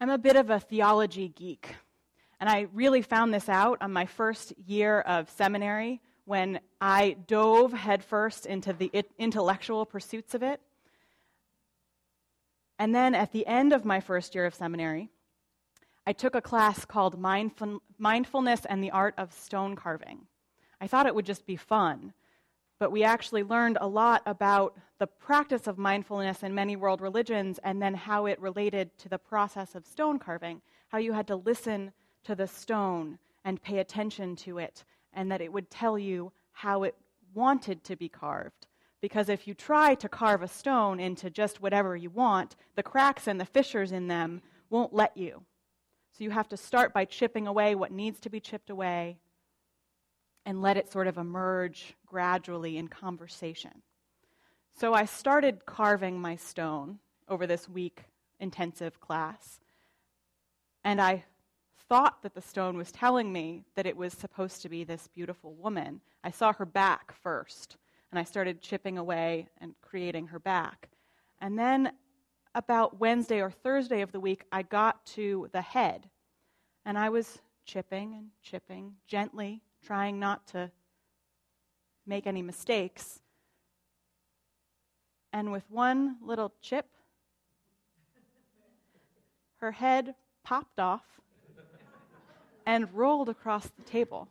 I'm 0.00 0.10
a 0.10 0.18
bit 0.18 0.36
of 0.36 0.50
a 0.50 0.60
theology 0.60 1.28
geek. 1.28 1.74
And 2.38 2.50
I 2.50 2.66
really 2.74 3.00
found 3.00 3.32
this 3.32 3.48
out 3.48 3.78
on 3.80 3.92
my 3.92 4.04
first 4.04 4.52
year 4.66 5.00
of 5.00 5.30
seminary 5.30 6.02
when 6.26 6.60
I 6.80 7.16
dove 7.26 7.72
headfirst 7.72 8.44
into 8.44 8.74
the 8.74 8.90
intellectual 9.18 9.86
pursuits 9.86 10.34
of 10.34 10.42
it. 10.42 10.60
And 12.78 12.94
then 12.94 13.14
at 13.14 13.32
the 13.32 13.46
end 13.46 13.72
of 13.72 13.86
my 13.86 14.00
first 14.00 14.34
year 14.34 14.44
of 14.44 14.54
seminary, 14.54 15.08
I 16.06 16.12
took 16.12 16.34
a 16.34 16.42
class 16.42 16.84
called 16.84 17.18
Mindfulness 17.18 18.66
and 18.66 18.84
the 18.84 18.90
Art 18.90 19.14
of 19.16 19.32
Stone 19.32 19.76
Carving. 19.76 20.26
I 20.78 20.88
thought 20.88 21.06
it 21.06 21.14
would 21.14 21.24
just 21.24 21.46
be 21.46 21.56
fun, 21.56 22.12
but 22.78 22.92
we 22.92 23.02
actually 23.02 23.42
learned 23.42 23.78
a 23.80 23.88
lot 23.88 24.22
about 24.26 24.76
the 24.98 25.06
practice 25.06 25.66
of 25.66 25.78
mindfulness 25.78 26.42
in 26.42 26.54
many 26.54 26.76
world 26.76 27.00
religions 27.00 27.58
and 27.64 27.80
then 27.80 27.94
how 27.94 28.26
it 28.26 28.40
related 28.40 28.96
to 28.98 29.08
the 29.08 29.18
process 29.18 29.74
of 29.74 29.86
stone 29.86 30.18
carving, 30.18 30.60
how 30.88 30.98
you 30.98 31.12
had 31.12 31.26
to 31.26 31.36
listen 31.36 31.92
to 32.24 32.34
the 32.34 32.46
stone 32.46 33.18
and 33.44 33.62
pay 33.62 33.78
attention 33.78 34.34
to 34.34 34.58
it, 34.58 34.84
and 35.12 35.30
that 35.30 35.40
it 35.40 35.52
would 35.52 35.70
tell 35.70 35.98
you 35.98 36.32
how 36.52 36.82
it 36.82 36.96
wanted 37.34 37.84
to 37.84 37.96
be 37.96 38.08
carved. 38.08 38.66
Because 39.00 39.28
if 39.28 39.46
you 39.46 39.54
try 39.54 39.94
to 39.94 40.08
carve 40.08 40.42
a 40.42 40.48
stone 40.48 40.98
into 40.98 41.30
just 41.30 41.60
whatever 41.60 41.94
you 41.94 42.10
want, 42.10 42.56
the 42.74 42.82
cracks 42.82 43.26
and 43.28 43.40
the 43.40 43.44
fissures 43.44 43.92
in 43.92 44.08
them 44.08 44.42
won't 44.70 44.92
let 44.92 45.16
you. 45.16 45.42
So 46.12 46.24
you 46.24 46.30
have 46.30 46.48
to 46.48 46.56
start 46.56 46.92
by 46.92 47.04
chipping 47.04 47.46
away 47.46 47.74
what 47.74 47.92
needs 47.92 48.18
to 48.20 48.30
be 48.30 48.40
chipped 48.40 48.70
away 48.70 49.18
and 50.46 50.62
let 50.62 50.76
it 50.76 50.90
sort 50.90 51.08
of 51.08 51.18
emerge 51.18 51.96
gradually 52.06 52.78
in 52.78 52.86
conversation. 52.86 53.82
So 54.78 54.94
I 54.94 55.04
started 55.04 55.66
carving 55.66 56.20
my 56.20 56.36
stone 56.36 57.00
over 57.28 57.46
this 57.46 57.68
week 57.68 58.04
intensive 58.38 59.00
class. 59.00 59.58
And 60.84 61.00
I 61.00 61.24
thought 61.88 62.22
that 62.22 62.34
the 62.34 62.42
stone 62.42 62.76
was 62.76 62.92
telling 62.92 63.32
me 63.32 63.64
that 63.74 63.86
it 63.86 63.96
was 63.96 64.12
supposed 64.12 64.62
to 64.62 64.68
be 64.68 64.84
this 64.84 65.08
beautiful 65.08 65.54
woman. 65.54 66.00
I 66.22 66.30
saw 66.30 66.52
her 66.52 66.66
back 66.66 67.12
first, 67.22 67.76
and 68.10 68.18
I 68.18 68.24
started 68.24 68.60
chipping 68.60 68.98
away 68.98 69.48
and 69.60 69.74
creating 69.82 70.28
her 70.28 70.38
back. 70.38 70.88
And 71.40 71.58
then 71.58 71.92
about 72.54 73.00
Wednesday 73.00 73.40
or 73.40 73.50
Thursday 73.50 74.00
of 74.00 74.12
the 74.12 74.20
week, 74.20 74.44
I 74.52 74.62
got 74.62 75.04
to 75.06 75.48
the 75.52 75.62
head, 75.62 76.08
and 76.84 76.96
I 76.96 77.08
was 77.08 77.38
chipping 77.64 78.14
and 78.14 78.28
chipping 78.42 78.94
gently 79.08 79.62
trying 79.86 80.18
not 80.18 80.44
to 80.48 80.68
make 82.06 82.26
any 82.26 82.42
mistakes. 82.42 83.20
And 85.32 85.52
with 85.52 85.62
one 85.70 86.16
little 86.20 86.52
chip, 86.60 86.86
her 89.58 89.70
head 89.70 90.16
popped 90.42 90.80
off 90.80 91.04
and 92.66 92.92
rolled 92.92 93.28
across 93.28 93.68
the 93.68 93.82
table. 93.82 94.28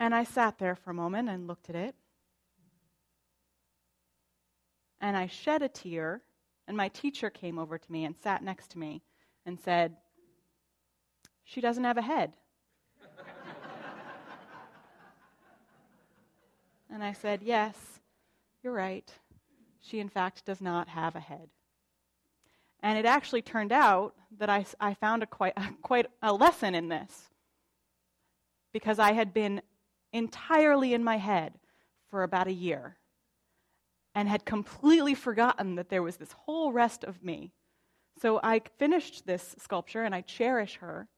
and 0.00 0.14
I 0.14 0.24
sat 0.24 0.58
there 0.58 0.74
for 0.74 0.90
a 0.90 0.94
moment 0.94 1.28
and 1.28 1.46
looked 1.46 1.70
at 1.70 1.76
it. 1.76 1.94
And 5.00 5.16
I 5.16 5.28
shed 5.28 5.62
a 5.62 5.68
tear, 5.68 6.22
and 6.66 6.76
my 6.76 6.88
teacher 6.88 7.30
came 7.30 7.56
over 7.56 7.78
to 7.78 7.92
me 7.92 8.04
and 8.04 8.16
sat 8.16 8.42
next 8.42 8.72
to 8.72 8.78
me 8.80 9.00
and 9.48 9.58
said, 9.58 9.96
She 11.42 11.60
doesn't 11.60 11.84
have 11.84 11.96
a 11.96 12.02
head. 12.02 12.34
and 16.90 17.02
I 17.02 17.14
said, 17.14 17.40
Yes, 17.42 17.74
you're 18.62 18.74
right. 18.74 19.10
She, 19.80 20.00
in 20.00 20.10
fact, 20.10 20.44
does 20.44 20.60
not 20.60 20.88
have 20.88 21.16
a 21.16 21.20
head. 21.20 21.48
And 22.82 22.98
it 22.98 23.06
actually 23.06 23.42
turned 23.42 23.72
out 23.72 24.14
that 24.38 24.50
I, 24.50 24.66
I 24.78 24.94
found 24.94 25.22
a 25.22 25.26
quite, 25.26 25.54
a, 25.56 25.70
quite 25.82 26.06
a 26.22 26.32
lesson 26.32 26.74
in 26.74 26.88
this 26.88 27.30
because 28.72 28.98
I 28.98 29.12
had 29.12 29.32
been 29.32 29.62
entirely 30.12 30.92
in 30.92 31.02
my 31.02 31.16
head 31.16 31.54
for 32.10 32.22
about 32.22 32.48
a 32.48 32.52
year 32.52 32.98
and 34.14 34.28
had 34.28 34.44
completely 34.44 35.14
forgotten 35.14 35.76
that 35.76 35.88
there 35.88 36.02
was 36.02 36.18
this 36.18 36.32
whole 36.32 36.70
rest 36.70 37.02
of 37.02 37.24
me 37.24 37.52
so 38.20 38.40
I 38.42 38.62
finished 38.78 39.26
this 39.26 39.54
sculpture 39.58 40.02
and 40.02 40.14
I 40.14 40.22
cherish 40.22 40.76
her, 40.76 41.08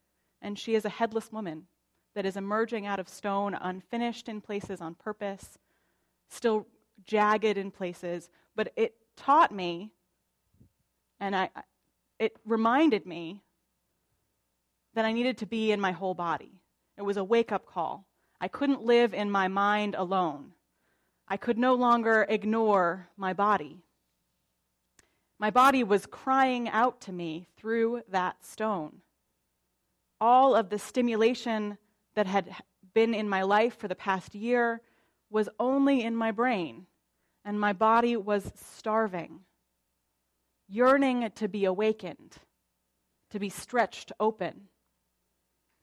and 0.42 0.58
she 0.58 0.74
is 0.74 0.84
a 0.84 0.90
headless 0.90 1.32
woman 1.32 1.66
that 2.14 2.26
is 2.26 2.36
emerging 2.36 2.86
out 2.86 2.98
of 2.98 3.08
stone, 3.08 3.54
unfinished 3.54 4.28
in 4.28 4.40
places 4.40 4.80
on 4.80 4.94
purpose, 4.94 5.58
still 6.28 6.66
jagged 7.04 7.56
in 7.56 7.70
places. 7.70 8.28
But 8.56 8.72
it 8.76 8.94
taught 9.16 9.52
me, 9.52 9.90
and 11.20 11.36
I, 11.36 11.50
it 12.18 12.36
reminded 12.44 13.06
me 13.06 13.42
that 14.94 15.04
I 15.04 15.12
needed 15.12 15.38
to 15.38 15.46
be 15.46 15.72
in 15.72 15.80
my 15.80 15.92
whole 15.92 16.14
body. 16.14 16.52
It 16.98 17.02
was 17.02 17.16
a 17.16 17.24
wake 17.24 17.52
up 17.52 17.66
call. 17.66 18.06
I 18.40 18.48
couldn't 18.48 18.82
live 18.82 19.14
in 19.14 19.30
my 19.30 19.48
mind 19.48 19.94
alone. 19.94 20.52
I 21.28 21.36
could 21.36 21.58
no 21.58 21.74
longer 21.74 22.26
ignore 22.28 23.08
my 23.16 23.32
body. 23.32 23.84
My 25.40 25.48
body 25.48 25.82
was 25.82 26.04
crying 26.04 26.68
out 26.68 27.00
to 27.00 27.12
me 27.12 27.46
through 27.56 28.02
that 28.10 28.44
stone. 28.44 29.00
All 30.20 30.54
of 30.54 30.68
the 30.68 30.78
stimulation 30.78 31.78
that 32.14 32.26
had 32.26 32.54
been 32.92 33.14
in 33.14 33.26
my 33.26 33.40
life 33.40 33.78
for 33.78 33.88
the 33.88 33.94
past 33.94 34.34
year 34.34 34.82
was 35.30 35.48
only 35.58 36.02
in 36.02 36.14
my 36.14 36.30
brain, 36.30 36.84
and 37.42 37.58
my 37.58 37.72
body 37.72 38.18
was 38.18 38.52
starving, 38.54 39.40
yearning 40.68 41.30
to 41.36 41.48
be 41.48 41.64
awakened, 41.64 42.36
to 43.30 43.38
be 43.38 43.48
stretched 43.48 44.12
open, 44.20 44.68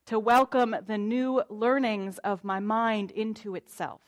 to 0.06 0.20
welcome 0.20 0.76
the 0.86 1.00
new 1.00 1.42
learnings 1.50 2.20
of 2.20 2.44
my 2.44 2.60
mind 2.60 3.10
into 3.10 3.56
itself. 3.56 4.02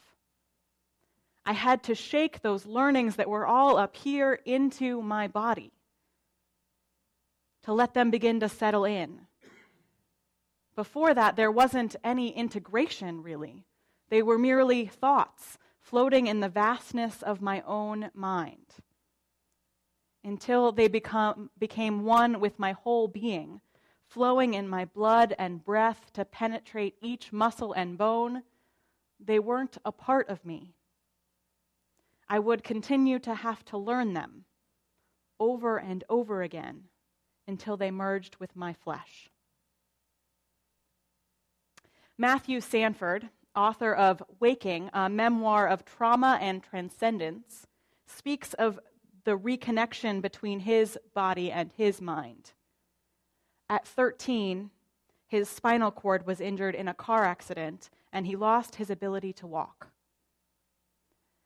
I 1.50 1.54
had 1.54 1.82
to 1.86 1.96
shake 1.96 2.44
those 2.44 2.68
learnings 2.68 3.16
that 3.16 3.28
were 3.28 3.48
all 3.48 3.78
up 3.78 3.96
here 3.96 4.40
into 4.46 5.02
my 5.02 5.28
body 5.28 5.72
to 7.64 7.74
let 7.74 7.96
them 7.96 8.12
begin 8.12 8.40
to 8.42 8.48
settle 8.48 8.86
in. 8.86 9.22
Before 10.76 11.12
that, 11.12 11.38
there 11.38 11.50
wasn't 11.50 11.96
any 12.04 12.30
integration, 12.38 13.24
really. 13.24 13.66
They 14.10 14.22
were 14.22 14.38
merely 14.38 14.86
thoughts 14.86 15.58
floating 15.80 16.28
in 16.28 16.40
the 16.40 16.50
vastness 16.50 17.24
of 17.24 17.42
my 17.42 17.62
own 17.62 18.12
mind 18.14 18.68
until 20.24 20.72
they 20.72 20.88
become, 20.88 21.50
became 21.58 22.04
one 22.04 22.40
with 22.40 22.60
my 22.60 22.74
whole 22.74 23.08
being, 23.08 23.60
flowing 24.06 24.54
in 24.54 24.70
my 24.70 24.86
blood 24.86 25.34
and 25.40 25.66
breath 25.66 26.14
to 26.14 26.26
penetrate 26.26 26.94
each 27.02 27.34
muscle 27.34 27.74
and 27.74 27.98
bone. 27.98 28.44
They 29.20 29.40
weren't 29.40 29.80
a 29.84 29.92
part 29.92 30.30
of 30.30 30.46
me. 30.46 30.76
I 32.30 32.40
would 32.40 32.64
continue 32.64 33.20
to 33.20 33.34
have 33.34 33.66
to 33.66 33.78
learn 33.78 34.14
them 34.14 34.46
over 35.40 35.78
and 35.78 36.04
over 36.10 36.42
again 36.42 36.84
until 37.48 37.76
they 37.76 37.90
merged 37.90 38.36
with 38.38 38.56
my 38.56 38.74
flesh. 38.74 39.30
Matthew 42.18 42.62
Sanford, 42.62 43.30
author 43.56 43.94
of 43.94 44.22
Waking, 44.40 44.90
a 44.94 45.10
memoir 45.10 45.68
of 45.68 45.86
trauma 45.86 46.38
and 46.42 46.62
transcendence, 46.62 47.66
speaks 48.06 48.54
of 48.54 48.80
the 49.24 49.38
reconnection 49.38 50.22
between 50.22 50.60
his 50.60 50.98
body 51.14 51.52
and 51.52 51.72
his 51.76 52.02
mind. 52.02 52.52
At 53.70 53.88
13, 53.88 54.70
his 55.28 55.48
spinal 55.48 55.92
cord 55.92 56.28
was 56.28 56.42
injured 56.42 56.76
in 56.76 56.88
a 56.88 56.94
car 56.94 57.24
accident, 57.24 57.90
and 58.12 58.28
he 58.28 58.36
lost 58.36 58.76
his 58.76 58.90
ability 58.90 59.34
to 59.34 59.48
walk. 59.48 59.88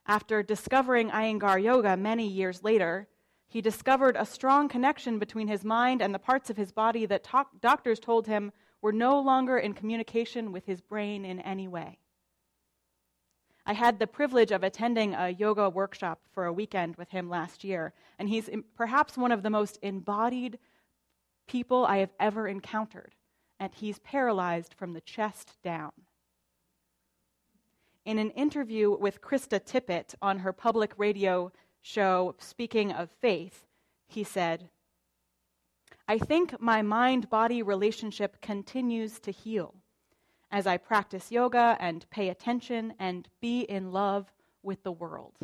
After 0.06 0.44
discovering 0.44 1.10
Iyengar 1.10 1.64
Yoga 1.64 1.96
many 1.96 2.28
years 2.28 2.64
later, 2.64 3.08
he 3.48 3.62
discovered 3.62 4.16
a 4.18 4.26
strong 4.26 4.68
connection 4.68 5.20
between 5.20 5.48
his 5.48 5.64
mind 5.64 6.02
and 6.02 6.14
the 6.14 6.20
parts 6.20 6.50
of 6.50 6.58
his 6.58 6.72
body 6.72 7.06
that 7.06 7.24
to- 7.26 7.46
doctors 7.62 8.00
told 8.00 8.28
him 8.28 8.52
were 8.82 8.92
no 8.92 9.20
longer 9.20 9.58
in 9.58 9.74
communication 9.74 10.52
with 10.52 10.66
his 10.66 10.82
brain 10.82 11.24
in 11.24 11.40
any 11.40 11.68
way. 11.68 12.00
I 13.66 13.74
had 13.74 13.98
the 13.98 14.08
privilege 14.08 14.52
of 14.52 14.62
attending 14.62 15.14
a 15.14 15.30
yoga 15.30 15.70
workshop 15.70 16.20
for 16.34 16.46
a 16.46 16.54
weekend 16.54 16.98
with 16.98 17.12
him 17.12 17.30
last 17.30 17.64
year, 17.64 17.94
and 18.20 18.28
he's 18.28 18.50
perhaps 18.76 19.18
one 19.18 19.32
of 19.32 19.42
the 19.42 19.50
most 19.50 19.80
embodied 19.82 20.60
people 21.48 21.86
I 21.86 21.98
have 21.98 22.14
ever 22.20 22.48
encountered, 22.48 23.16
and 23.60 23.74
he's 23.74 24.00
paralyzed 24.00 24.74
from 24.74 24.92
the 24.92 25.02
chest 25.02 25.62
down. 25.64 25.94
In 28.06 28.18
an 28.18 28.32
interview 28.32 28.98
with 28.98 29.22
Krista 29.22 29.62
Tippett 29.62 30.14
on 30.22 30.40
her 30.40 30.52
public 30.52 30.94
radio 30.98 31.54
show, 31.82 32.36
Speaking 32.38 32.92
of 32.92 33.10
Faith, 33.10 33.66
he 34.08 34.26
said, 34.26 34.70
I 36.06 36.18
think 36.18 36.60
my 36.60 36.82
mind 36.82 37.30
body 37.30 37.64
relationship 37.64 38.42
continues 38.42 39.20
to 39.22 39.32
heal 39.32 39.76
as 40.52 40.68
I 40.68 40.78
practice 40.78 41.32
yoga 41.32 41.78
and 41.80 42.06
pay 42.10 42.28
attention 42.28 42.94
and 43.00 43.28
be 43.40 43.62
in 43.62 43.94
love 43.94 44.34
with 44.62 44.84
the 44.84 44.92
world. 44.92 45.38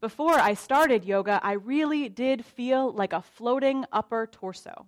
Before 0.00 0.34
I 0.34 0.54
started 0.54 1.04
yoga, 1.04 1.40
I 1.42 1.52
really 1.52 2.08
did 2.08 2.42
feel 2.44 2.90
like 2.90 3.12
a 3.12 3.20
floating 3.20 3.84
upper 3.92 4.26
torso. 4.26 4.86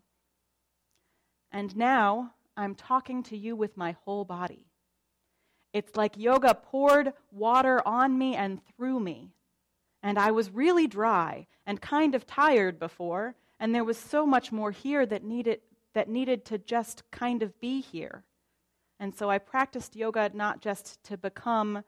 And 1.52 1.76
now 1.76 2.32
I'm 2.56 2.75
talking 2.75 3.22
to 3.25 3.36
you 3.36 3.54
with 3.56 3.76
my 3.76 3.96
whole 4.04 4.25
body. 4.25 4.69
It's 5.72 5.96
like 5.96 6.17
yoga 6.17 6.55
poured 6.55 7.12
water 7.31 7.81
on 7.87 8.19
me 8.19 8.34
and 8.34 8.61
through 8.64 9.00
me. 9.00 9.31
And 10.02 10.19
I 10.19 10.31
was 10.31 10.50
really 10.50 10.87
dry 10.87 11.46
and 11.67 11.81
kind 11.81 12.14
of 12.14 12.26
tired 12.26 12.78
before, 12.78 13.37
and 13.58 13.75
there 13.75 13.84
was 13.84 13.99
so 13.99 14.26
much 14.26 14.50
more 14.50 14.70
here 14.70 15.06
that 15.06 15.22
needed, 15.22 15.61
that 15.94 16.08
needed 16.08 16.44
to 16.46 16.58
just 16.58 17.08
kind 17.11 17.43
of 17.43 17.58
be 17.61 17.81
here. 17.81 18.25
And 18.99 19.14
so 19.14 19.31
I 19.31 19.38
practiced 19.38 19.96
yoga 19.96 20.31
not 20.34 20.61
just 20.61 21.02
to 21.05 21.17
become 21.17 21.84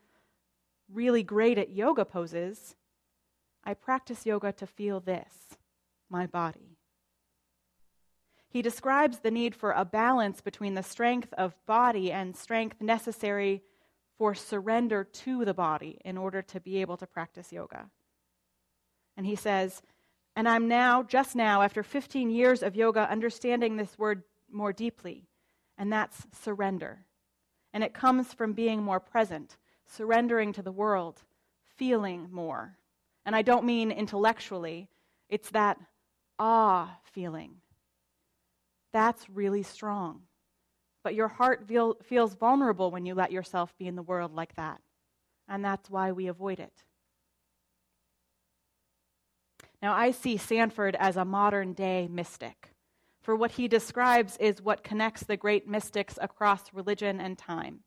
really 0.93 1.23
great 1.23 1.58
at 1.58 1.70
yoga 1.70 2.05
poses, 2.05 2.76
I 3.64 3.75
practice 3.75 4.26
yoga 4.26 4.52
to 4.52 4.67
feel 4.67 5.00
this 5.00 5.56
my 6.08 6.26
body. 6.26 6.76
He 8.49 8.61
describes 8.61 9.20
the 9.20 9.31
need 9.31 9.55
for 9.55 9.73
a 9.73 9.84
balance 9.84 10.43
between 10.43 10.75
the 10.75 10.82
strength 10.82 11.32
of 11.38 11.55
body 11.64 12.12
and 12.12 12.37
strength 12.37 12.82
necessary 12.82 13.62
for 14.22 14.36
surrender 14.36 15.02
to 15.02 15.44
the 15.44 15.52
body 15.52 15.98
in 16.04 16.16
order 16.16 16.40
to 16.40 16.60
be 16.60 16.80
able 16.80 16.96
to 16.96 17.08
practice 17.08 17.50
yoga. 17.50 17.90
And 19.16 19.26
he 19.26 19.34
says, 19.34 19.82
and 20.36 20.48
I'm 20.48 20.69
now, 20.69 21.02
just 21.02 21.34
now, 21.34 21.60
after 21.60 21.82
15 21.82 22.30
years 22.30 22.62
of 22.62 22.76
yoga, 22.76 23.10
understanding 23.10 23.76
this 23.76 23.98
word 23.98 24.22
more 24.48 24.72
deeply, 24.72 25.26
and 25.76 25.92
that's 25.92 26.24
surrender. 26.40 27.00
And 27.72 27.82
it 27.82 27.94
comes 27.94 28.32
from 28.32 28.52
being 28.52 28.80
more 28.80 29.00
present, 29.00 29.56
surrendering 29.86 30.52
to 30.52 30.62
the 30.62 30.70
world, 30.70 31.24
feeling 31.74 32.28
more. 32.30 32.78
And 33.26 33.34
I 33.34 33.42
don't 33.42 33.64
mean 33.64 33.90
intellectually, 33.90 34.88
it's 35.28 35.50
that 35.50 35.80
ah 36.38 36.96
feeling 37.12 37.56
that's 38.92 39.28
really 39.28 39.64
strong. 39.64 40.20
But 41.04 41.14
your 41.14 41.28
heart 41.28 41.66
feel, 41.66 41.96
feels 42.02 42.34
vulnerable 42.34 42.90
when 42.90 43.06
you 43.06 43.14
let 43.14 43.32
yourself 43.32 43.75
be 43.78 43.87
in 43.87 43.96
the 43.96 44.02
world 44.02 44.34
like 44.34 44.54
that. 44.56 44.81
And 45.49 45.64
that's 45.64 45.90
why 45.90 46.12
we 46.12 46.28
avoid 46.28 46.60
it. 46.60 46.84
Now, 49.82 49.94
I 49.94 50.12
see 50.12 50.37
Sanford 50.37 50.94
as 50.99 51.16
a 51.16 51.25
modern 51.25 51.72
day 51.72 52.06
mystic, 52.08 52.70
for 53.20 53.34
what 53.34 53.52
he 53.52 53.66
describes 53.66 54.37
is 54.37 54.62
what 54.62 54.84
connects 54.84 55.25
the 55.25 55.37
great 55.37 55.69
mystics 55.69 56.19
across 56.20 56.72
religion 56.72 57.20
and 57.20 57.37
time. 57.37 57.81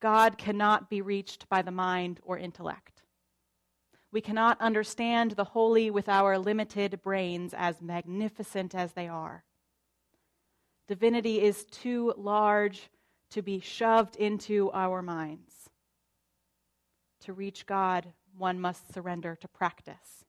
God 0.00 0.38
cannot 0.38 0.88
be 0.88 1.02
reached 1.02 1.48
by 1.48 1.62
the 1.62 1.72
mind 1.72 2.20
or 2.22 2.38
intellect. 2.38 3.02
We 4.12 4.20
cannot 4.20 4.60
understand 4.60 5.32
the 5.32 5.44
holy 5.44 5.90
with 5.90 6.08
our 6.08 6.38
limited 6.38 7.02
brains, 7.02 7.52
as 7.56 7.82
magnificent 7.82 8.74
as 8.74 8.92
they 8.92 9.08
are. 9.08 9.44
Divinity 10.90 11.40
is 11.40 11.66
too 11.66 12.12
large 12.16 12.90
to 13.30 13.42
be 13.42 13.60
shoved 13.60 14.16
into 14.16 14.72
our 14.72 15.02
minds. 15.02 15.70
To 17.20 17.32
reach 17.32 17.64
God, 17.64 18.12
one 18.36 18.60
must 18.60 18.92
surrender 18.92 19.36
to 19.36 19.46
practice. 19.46 20.24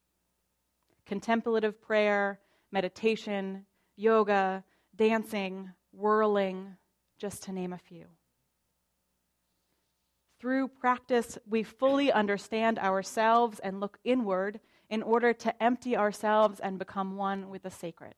Contemplative 1.07 1.81
prayer, 1.81 2.41
meditation, 2.71 3.65
yoga, 3.95 4.63
dancing, 4.95 5.71
whirling, 5.93 6.77
just 7.17 7.41
to 7.45 7.51
name 7.51 7.73
a 7.73 7.79
few. 7.79 8.05
Through 10.39 10.67
practice, 10.67 11.39
we 11.49 11.63
fully 11.63 12.11
understand 12.11 12.77
ourselves 12.77 13.57
and 13.63 13.79
look 13.79 13.97
inward 14.03 14.59
in 14.91 15.01
order 15.01 15.33
to 15.33 15.63
empty 15.63 15.97
ourselves 15.97 16.59
and 16.59 16.77
become 16.77 17.17
one 17.17 17.49
with 17.49 17.63
the 17.63 17.71
sacred. 17.71 18.13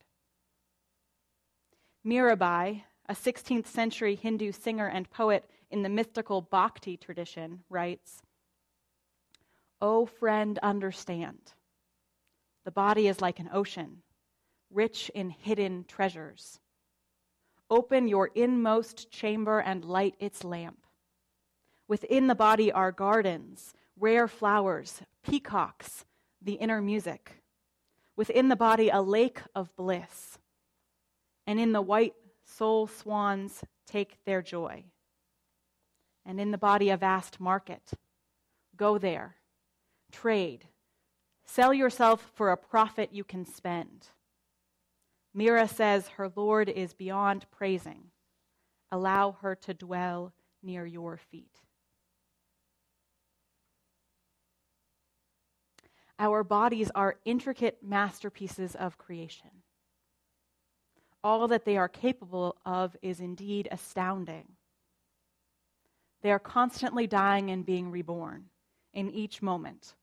Mirabai, 2.06 2.84
a 3.08 3.14
16th 3.14 3.68
century 3.68 4.16
Hindu 4.16 4.52
singer 4.52 4.88
and 4.88 5.10
poet 5.10 5.50
in 5.72 5.84
the 5.84 5.90
mystical 5.90 6.42
Bhakti 6.42 6.98
tradition, 6.98 7.64
writes 7.70 8.22
O 9.82 10.06
friend, 10.06 10.60
understand. 10.60 11.54
The 12.66 12.72
body 12.72 13.08
is 13.08 13.22
like 13.22 13.40
an 13.40 13.50
ocean, 13.54 14.02
rich 14.70 15.12
in 15.14 15.30
hidden 15.30 15.86
treasures. 15.88 16.60
Open 17.70 18.08
your 18.08 18.30
inmost 18.36 19.10
chamber 19.10 19.60
and 19.60 19.84
light 19.86 20.16
its 20.20 20.44
lamp. 20.44 20.86
Within 21.88 22.28
the 22.28 22.36
body 22.36 22.72
are 22.72 22.92
gardens, 22.92 23.74
rare 23.98 24.28
flowers, 24.28 25.02
peacocks, 25.26 26.06
the 26.42 26.54
inner 26.54 26.82
music. 26.82 27.44
Within 28.16 28.50
the 28.50 28.56
body, 28.56 28.90
a 28.90 29.02
lake 29.02 29.42
of 29.56 29.76
bliss 29.76 30.38
and 31.46 31.60
in 31.60 31.72
the 31.72 31.82
white 31.82 32.14
soul 32.46 32.88
swans 32.88 33.64
take 33.86 34.18
their 34.26 34.42
joy. 34.42 34.86
And 36.26 36.40
in 36.40 36.52
the 36.52 36.58
body, 36.58 36.90
a 36.90 36.98
vast 36.98 37.40
market. 37.40 37.92
Go 38.76 38.98
there, 38.98 39.36
trade, 40.12 40.68
sell 41.46 41.74
yourself 41.74 42.32
for 42.36 42.52
a 42.52 42.58
profit 42.58 43.10
you 43.12 43.24
can 43.24 43.46
spend. 43.46 44.08
Mira 45.34 45.68
says 45.68 46.08
her 46.10 46.32
Lord 46.36 46.70
is 46.70 46.94
beyond 46.94 47.46
praising. 47.52 48.06
Allow 48.92 49.38
her 49.42 49.56
to 49.56 49.74
dwell 49.74 50.34
near 50.62 50.86
your 50.86 51.18
feet. 51.18 51.60
Our 56.20 56.44
bodies 56.44 56.92
are 56.96 57.18
intricate 57.26 57.80
masterpieces 57.84 58.76
of 58.76 58.98
creation 58.98 59.63
all 61.24 61.48
that 61.48 61.66
they 61.66 61.78
are 61.78 61.88
capable 61.88 62.58
of 62.66 62.96
is 63.02 63.20
indeed 63.20 63.68
astounding. 63.72 64.46
They 66.22 66.32
are 66.32 66.40
constantly 66.40 67.08
dying 67.08 67.50
and 67.50 67.66
being 67.66 67.92
reborn 67.92 68.46
in 68.94 69.10
each 69.10 69.42
moment, 69.42 69.96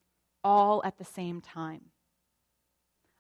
all 0.43 0.83
at 0.85 0.99
the 0.99 1.05
same 1.05 1.41
time. 1.41 1.83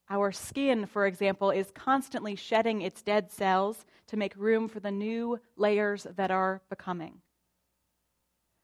Our 0.08 0.32
skin, 0.32 0.86
for 0.86 1.06
example, 1.06 1.50
is 1.50 1.70
constantly 1.70 2.34
shedding 2.34 2.82
its 2.82 3.02
dead 3.02 3.30
cells 3.30 3.86
to 4.08 4.16
make 4.16 4.34
room 4.36 4.68
for 4.68 4.80
the 4.80 4.90
new 4.90 5.38
layers 5.56 6.06
that 6.16 6.30
are 6.32 6.62
becoming. 6.68 7.20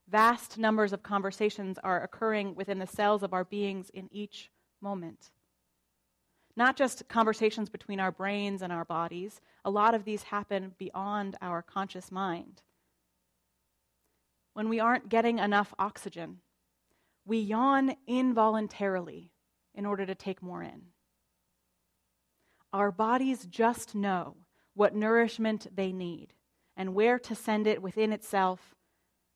Vast 0.08 0.58
numbers 0.58 0.92
of 0.92 1.02
conversations 1.02 1.78
are 1.82 2.02
occurring 2.02 2.54
within 2.54 2.78
the 2.78 2.86
cells 2.86 3.22
of 3.22 3.32
our 3.32 3.44
beings 3.44 3.90
in 3.90 4.08
each 4.12 4.50
moment 4.80 5.30
not 6.56 6.76
just 6.76 7.06
conversations 7.08 7.68
between 7.68 8.00
our 8.00 8.10
brains 8.10 8.62
and 8.62 8.72
our 8.72 8.84
bodies. 8.84 9.40
A 9.64 9.70
lot 9.70 9.94
of 9.94 10.04
these 10.04 10.24
happen 10.24 10.74
beyond 10.78 11.36
our 11.42 11.60
conscious 11.60 12.10
mind. 12.10 12.62
When 14.54 14.70
we 14.70 14.80
aren't 14.80 15.10
getting 15.10 15.38
enough 15.38 15.74
oxygen, 15.78 16.38
we 17.26 17.38
yawn 17.38 17.96
involuntarily 18.06 19.32
in 19.74 19.84
order 19.84 20.06
to 20.06 20.14
take 20.14 20.42
more 20.42 20.62
in. 20.62 20.82
Our 22.72 22.90
bodies 22.90 23.44
just 23.44 23.94
know 23.94 24.36
what 24.74 24.94
nourishment 24.94 25.66
they 25.74 25.92
need 25.92 26.32
and 26.76 26.94
where 26.94 27.18
to 27.18 27.34
send 27.34 27.66
it 27.66 27.82
within 27.82 28.12
itself, 28.12 28.74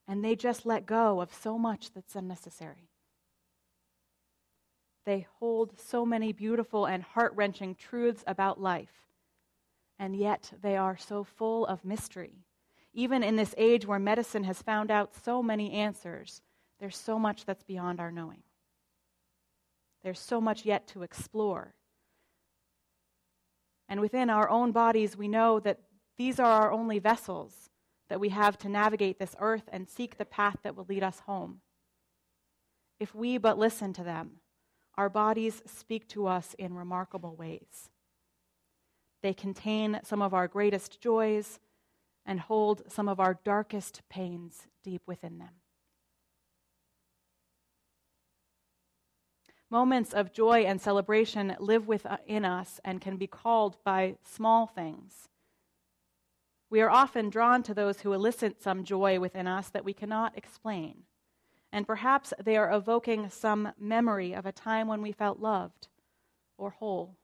and 0.07 0.25
they 0.25 0.37
just 0.37 0.65
let 0.65 0.87
go 0.87 1.21
of 1.21 1.35
so 1.35 1.59
much 1.59 1.93
that's 1.93 2.15
unnecessary. 2.15 2.90
They 5.05 5.27
hold 5.39 5.79
so 5.81 6.05
many 6.05 6.33
beautiful 6.33 6.87
and 6.87 7.03
heart 7.03 7.33
wrenching 7.35 7.75
truths 7.75 8.23
about 8.27 8.61
life, 8.61 9.03
and 9.99 10.15
yet 10.15 10.53
they 10.63 10.77
are 10.77 10.97
so 10.97 11.25
full 11.25 11.67
of 11.67 11.85
mystery. 11.85 12.45
Even 12.93 13.23
in 13.23 13.37
this 13.37 13.55
age 13.57 13.87
where 13.87 13.99
medicine 13.99 14.45
has 14.45 14.63
found 14.63 14.91
out 14.91 15.15
so 15.15 15.43
many 15.43 15.73
answers, 15.73 16.43
there's 16.81 16.97
so 16.97 17.19
much 17.19 17.45
that's 17.45 17.63
beyond 17.63 18.01
our 18.01 18.11
knowing. 18.11 18.43
There's 20.03 20.19
so 20.19 20.41
much 20.41 20.65
yet 20.65 20.87
to 20.89 21.03
explore. 21.03 21.75
And 23.89 24.01
within 24.01 24.31
our 24.31 24.49
own 24.49 24.73
bodies, 24.73 25.17
we 25.17 25.29
know 25.29 25.61
that 25.61 25.81
these 26.17 26.39
are 26.39 26.63
our 26.63 26.73
only 26.73 26.99
vessels 26.99 27.71
that 28.09 28.21
we 28.21 28.29
have 28.31 28.59
to 28.59 28.69
navigate 28.69 29.19
this 29.19 29.37
earth 29.39 29.69
and 29.73 29.89
seek 29.89 30.19
the 30.19 30.25
path 30.25 30.57
that 30.63 30.77
will 30.77 30.87
lead 30.89 31.03
us 31.03 31.21
home. 31.21 31.61
If 32.99 33.15
we 33.15 33.39
but 33.39 33.59
listen 33.59 33.93
to 33.95 34.05
them, 34.05 34.33
our 34.97 35.09
bodies 35.09 35.63
speak 35.67 36.09
to 36.09 36.27
us 36.27 36.55
in 36.59 36.75
remarkable 36.75 37.35
ways. 37.37 37.91
They 39.23 39.35
contain 39.35 40.01
some 40.03 40.23
of 40.23 40.35
our 40.35 40.49
greatest 40.49 41.01
joys 41.01 41.59
and 42.27 42.41
hold 42.41 42.83
some 42.91 43.09
of 43.09 43.21
our 43.21 43.39
darkest 43.45 44.03
pains 44.09 44.67
deep 44.83 45.03
within 45.07 45.39
them. 45.39 45.51
Moments 49.71 50.13
of 50.13 50.33
joy 50.33 50.65
and 50.65 50.81
celebration 50.81 51.55
live 51.61 51.87
within 51.87 52.45
us 52.45 52.81
and 52.85 53.01
can 53.01 53.17
be 53.17 53.29
called 53.29 53.77
by 53.85 54.17
small 54.25 54.67
things. 54.67 55.29
We 56.71 56.81
are 56.81 56.91
often 56.91 57.31
drawn 57.31 57.63
to 57.65 57.75
those 57.75 58.01
who 58.01 58.13
elicit 58.13 58.63
some 58.63 58.85
joy 58.85 59.21
within 59.21 59.47
us 59.47 59.69
that 59.71 59.85
we 59.85 59.93
cannot 59.93 60.37
explain. 60.37 61.03
And 61.73 61.87
perhaps 61.87 62.33
they 62.43 62.57
are 62.57 62.73
evoking 62.73 63.29
some 63.29 63.73
memory 63.79 64.33
of 64.33 64.47
a 64.47 64.53
time 64.53 64.89
when 64.89 65.03
we 65.03 65.13
felt 65.13 65.41
loved 65.41 65.89
or 66.59 66.71
whole. 66.71 67.17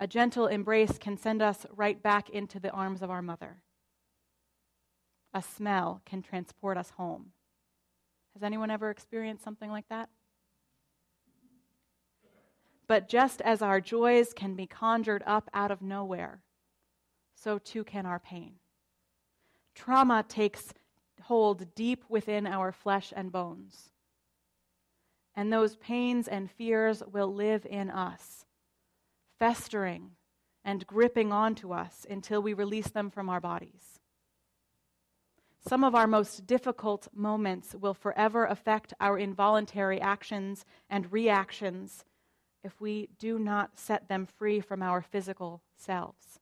A 0.00 0.06
gentle 0.06 0.48
embrace 0.48 0.98
can 0.98 1.16
send 1.16 1.40
us 1.40 1.64
right 1.74 2.02
back 2.02 2.28
into 2.30 2.58
the 2.58 2.70
arms 2.70 3.02
of 3.02 3.10
our 3.10 3.22
mother. 3.22 3.62
A 5.32 5.42
smell 5.42 6.02
can 6.04 6.22
transport 6.22 6.76
us 6.76 6.90
home. 6.90 7.32
Has 8.34 8.42
anyone 8.42 8.70
ever 8.70 8.90
experienced 8.90 9.44
something 9.44 9.70
like 9.70 9.88
that? 9.88 10.08
But 12.88 13.08
just 13.08 13.40
as 13.42 13.62
our 13.62 13.80
joys 13.80 14.32
can 14.32 14.54
be 14.54 14.66
conjured 14.66 15.22
up 15.24 15.48
out 15.54 15.70
of 15.70 15.82
nowhere, 15.82 16.42
so 17.34 17.58
too 17.58 17.84
can 17.84 18.04
our 18.04 18.18
pain. 18.18 18.56
Trauma 19.74 20.24
takes 20.26 20.74
hold 21.22 21.74
deep 21.74 22.04
within 22.08 22.46
our 22.46 22.72
flesh 22.72 23.12
and 23.14 23.32
bones. 23.32 23.90
And 25.34 25.52
those 25.52 25.76
pains 25.76 26.28
and 26.28 26.50
fears 26.50 27.02
will 27.10 27.32
live 27.32 27.66
in 27.68 27.90
us, 27.90 28.44
festering 29.38 30.12
and 30.64 30.86
gripping 30.86 31.32
onto 31.32 31.72
us 31.72 32.06
until 32.08 32.42
we 32.42 32.52
release 32.52 32.90
them 32.90 33.10
from 33.10 33.28
our 33.28 33.40
bodies. 33.40 33.98
Some 35.66 35.84
of 35.84 35.94
our 35.94 36.06
most 36.06 36.46
difficult 36.46 37.08
moments 37.14 37.74
will 37.74 37.94
forever 37.94 38.44
affect 38.44 38.94
our 39.00 39.16
involuntary 39.16 40.00
actions 40.00 40.64
and 40.90 41.12
reactions 41.12 42.04
if 42.64 42.80
we 42.80 43.08
do 43.18 43.38
not 43.38 43.78
set 43.78 44.08
them 44.08 44.26
free 44.26 44.60
from 44.60 44.82
our 44.82 45.02
physical 45.02 45.62
selves. 45.76 46.40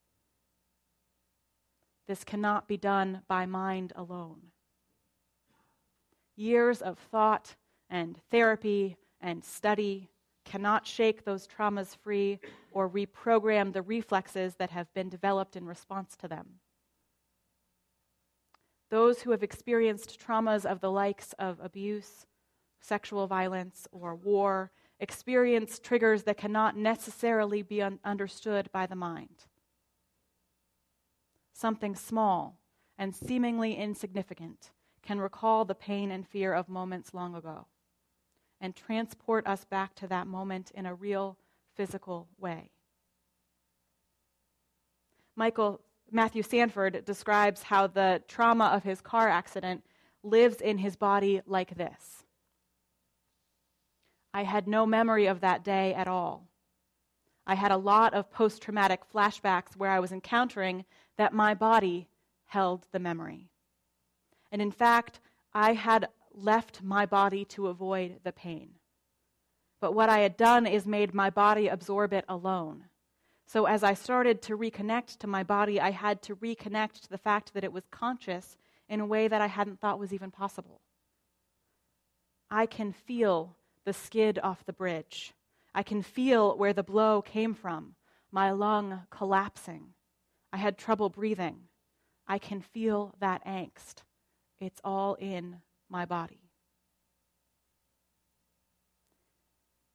This 2.06 2.24
cannot 2.24 2.66
be 2.66 2.76
done 2.76 3.22
by 3.28 3.46
mind 3.46 3.92
alone. 3.94 4.50
Years 6.40 6.80
of 6.80 6.98
thought 6.98 7.54
and 7.90 8.18
therapy 8.30 8.96
and 9.20 9.44
study 9.44 10.08
cannot 10.46 10.86
shake 10.86 11.22
those 11.22 11.46
traumas 11.46 11.94
free 11.94 12.40
or 12.72 12.88
reprogram 12.88 13.74
the 13.74 13.82
reflexes 13.82 14.54
that 14.54 14.70
have 14.70 14.90
been 14.94 15.10
developed 15.10 15.54
in 15.54 15.66
response 15.66 16.16
to 16.16 16.28
them. 16.28 16.60
Those 18.88 19.20
who 19.20 19.32
have 19.32 19.42
experienced 19.42 20.18
traumas 20.18 20.64
of 20.64 20.80
the 20.80 20.90
likes 20.90 21.34
of 21.38 21.60
abuse, 21.62 22.24
sexual 22.80 23.26
violence, 23.26 23.86
or 23.92 24.14
war 24.14 24.70
experience 24.98 25.78
triggers 25.78 26.22
that 26.22 26.38
cannot 26.38 26.74
necessarily 26.74 27.60
be 27.60 27.82
un- 27.82 27.98
understood 28.02 28.72
by 28.72 28.86
the 28.86 28.96
mind. 28.96 29.44
Something 31.52 31.94
small 31.94 32.56
and 32.96 33.14
seemingly 33.14 33.74
insignificant 33.74 34.70
can 35.02 35.20
recall 35.20 35.64
the 35.64 35.74
pain 35.74 36.10
and 36.10 36.26
fear 36.26 36.52
of 36.52 36.68
moments 36.68 37.14
long 37.14 37.34
ago 37.34 37.66
and 38.60 38.76
transport 38.76 39.46
us 39.46 39.64
back 39.64 39.94
to 39.94 40.06
that 40.06 40.26
moment 40.26 40.70
in 40.74 40.86
a 40.86 40.94
real 40.94 41.36
physical 41.74 42.28
way. 42.38 42.70
Michael 45.36 45.80
Matthew 46.12 46.42
Sanford 46.42 47.04
describes 47.04 47.62
how 47.62 47.86
the 47.86 48.22
trauma 48.26 48.66
of 48.66 48.82
his 48.82 49.00
car 49.00 49.28
accident 49.28 49.84
lives 50.22 50.60
in 50.60 50.78
his 50.78 50.96
body 50.96 51.40
like 51.46 51.76
this. 51.76 52.24
I 54.34 54.42
had 54.42 54.68
no 54.68 54.86
memory 54.86 55.26
of 55.26 55.40
that 55.40 55.64
day 55.64 55.94
at 55.94 56.08
all. 56.08 56.46
I 57.46 57.54
had 57.54 57.72
a 57.72 57.76
lot 57.76 58.12
of 58.14 58.30
post 58.30 58.62
traumatic 58.62 59.00
flashbacks 59.12 59.76
where 59.76 59.90
I 59.90 60.00
was 60.00 60.12
encountering 60.12 60.84
that 61.16 61.32
my 61.32 61.54
body 61.54 62.08
held 62.46 62.86
the 62.92 62.98
memory. 62.98 63.49
And 64.52 64.60
in 64.60 64.70
fact, 64.70 65.20
I 65.52 65.72
had 65.72 66.08
left 66.34 66.82
my 66.82 67.06
body 67.06 67.44
to 67.46 67.68
avoid 67.68 68.20
the 68.24 68.32
pain. 68.32 68.70
But 69.80 69.94
what 69.94 70.08
I 70.08 70.18
had 70.18 70.36
done 70.36 70.66
is 70.66 70.86
made 70.86 71.14
my 71.14 71.30
body 71.30 71.68
absorb 71.68 72.12
it 72.12 72.24
alone. 72.28 72.84
So 73.46 73.64
as 73.64 73.82
I 73.82 73.94
started 73.94 74.42
to 74.42 74.56
reconnect 74.56 75.18
to 75.18 75.26
my 75.26 75.42
body, 75.42 75.80
I 75.80 75.90
had 75.90 76.22
to 76.22 76.36
reconnect 76.36 77.00
to 77.00 77.08
the 77.08 77.18
fact 77.18 77.54
that 77.54 77.64
it 77.64 77.72
was 77.72 77.84
conscious 77.90 78.56
in 78.88 79.00
a 79.00 79.06
way 79.06 79.26
that 79.26 79.40
I 79.40 79.46
hadn't 79.46 79.80
thought 79.80 79.98
was 79.98 80.12
even 80.12 80.30
possible. 80.30 80.80
I 82.50 82.66
can 82.66 82.92
feel 82.92 83.56
the 83.84 83.92
skid 83.92 84.38
off 84.42 84.64
the 84.66 84.72
bridge. 84.72 85.32
I 85.74 85.82
can 85.82 86.02
feel 86.02 86.56
where 86.56 86.72
the 86.72 86.82
blow 86.82 87.22
came 87.22 87.54
from, 87.54 87.94
my 88.30 88.50
lung 88.50 89.02
collapsing. 89.10 89.94
I 90.52 90.56
had 90.56 90.76
trouble 90.76 91.08
breathing. 91.08 91.56
I 92.26 92.38
can 92.38 92.60
feel 92.60 93.14
that 93.20 93.44
angst. 93.44 94.02
It's 94.60 94.80
all 94.84 95.14
in 95.14 95.56
my 95.88 96.04
body. 96.04 96.50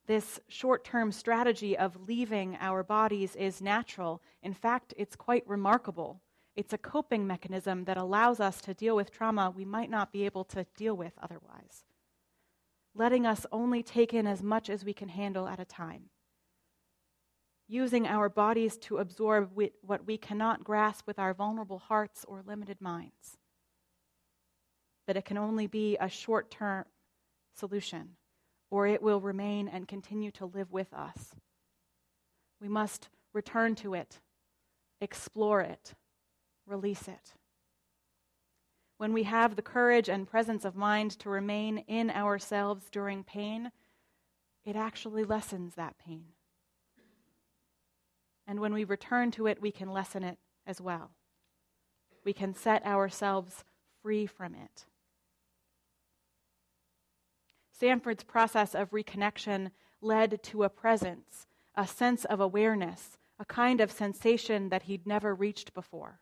This 0.08 0.40
short 0.48 0.84
term 0.84 1.12
strategy 1.12 1.78
of 1.78 2.08
leaving 2.08 2.58
our 2.60 2.84
bodies 2.84 3.36
is 3.36 3.62
natural. 3.62 4.22
In 4.44 4.54
fact, 4.54 4.94
it's 4.98 5.16
quite 5.16 5.48
remarkable. 5.48 6.22
It's 6.56 6.74
a 6.74 6.78
coping 6.78 7.26
mechanism 7.26 7.86
that 7.86 7.98
allows 7.98 8.40
us 8.40 8.62
to 8.62 8.74
deal 8.74 8.96
with 8.96 9.12
trauma 9.12 9.52
we 9.56 9.66
might 9.66 9.90
not 9.90 10.12
be 10.12 10.26
able 10.26 10.46
to 10.46 10.66
deal 10.78 10.96
with 10.96 11.14
otherwise, 11.22 11.84
letting 12.94 13.26
us 13.26 13.46
only 13.52 13.84
take 13.84 14.14
in 14.14 14.28
as 14.28 14.42
much 14.44 14.70
as 14.70 14.86
we 14.86 14.94
can 14.94 15.10
handle 15.10 15.48
at 15.48 15.60
a 15.60 15.66
time 15.66 16.10
using 17.68 18.06
our 18.06 18.30
bodies 18.30 18.78
to 18.78 18.98
absorb 18.98 19.50
what 19.82 20.06
we 20.06 20.18
cannot 20.18 20.64
grasp 20.64 21.08
with 21.08 21.18
our 21.18 21.34
vulnerable 21.34 21.80
hearts 21.80 22.24
or 22.28 22.44
limited 22.46 22.80
minds. 22.80 23.38
But 25.08 25.18
it 25.18 25.26
can 25.26 25.38
only 25.38 25.68
be 25.68 25.98
a 26.00 26.10
short 26.10 26.50
term 26.50 26.86
solution, 27.56 28.16
or 28.70 28.88
it 28.88 29.02
will 29.02 29.22
remain 29.22 29.68
and 29.68 29.88
continue 29.88 30.32
to 30.32 30.46
live 30.46 30.72
with 30.72 30.94
us. 30.94 31.36
We 32.60 32.68
must 32.68 33.10
return 33.34 33.76
to 33.76 33.94
it, 33.94 34.20
explore 35.02 35.62
it, 35.62 35.94
release 36.66 37.08
it. 37.08 37.34
When 38.98 39.12
we 39.12 39.24
have 39.24 39.56
the 39.56 39.62
courage 39.62 40.10
and 40.10 40.28
presence 40.28 40.64
of 40.64 40.76
mind 40.76 41.12
to 41.20 41.30
remain 41.30 41.80
in 41.80 42.10
ourselves 42.10 42.86
during 42.90 43.24
pain, 43.24 43.72
it 44.64 44.76
actually 44.76 45.24
lessens 45.24 45.76
that 45.76 45.98
pain. 45.98 46.26
And 48.48 48.60
when 48.60 48.74
we 48.74 48.84
return 48.84 49.32
to 49.32 49.48
it, 49.48 49.62
we 49.62 49.72
can 49.72 49.92
lessen 49.92 50.24
it 50.24 50.38
as 50.66 50.80
well. 50.80 51.12
We 52.24 52.34
can 52.34 52.54
set 52.54 52.86
ourselves 52.86 53.64
free 54.02 54.26
from 54.26 54.56
it. 54.56 54.86
Sanford's 57.78 58.24
process 58.24 58.74
of 58.74 58.92
reconnection 58.92 59.72
led 60.02 60.42
to 60.44 60.64
a 60.64 60.70
presence, 60.70 61.48
a 61.76 61.86
sense 61.86 62.24
of 62.26 62.40
awareness, 62.40 63.18
a 63.40 63.46
kind 63.46 63.82
of 63.82 63.92
sensation 63.92 64.70
that 64.70 64.84
he'd 64.84 65.06
never 65.06 65.36
reached 65.36 65.74
before. 65.74 66.22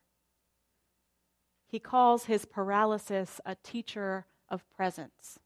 He 1.67 1.79
calls 1.79 2.25
his 2.25 2.45
paralysis 2.45 3.39
a 3.45 3.55
teacher 3.55 4.25
of 4.49 4.67
presence. 4.71 5.39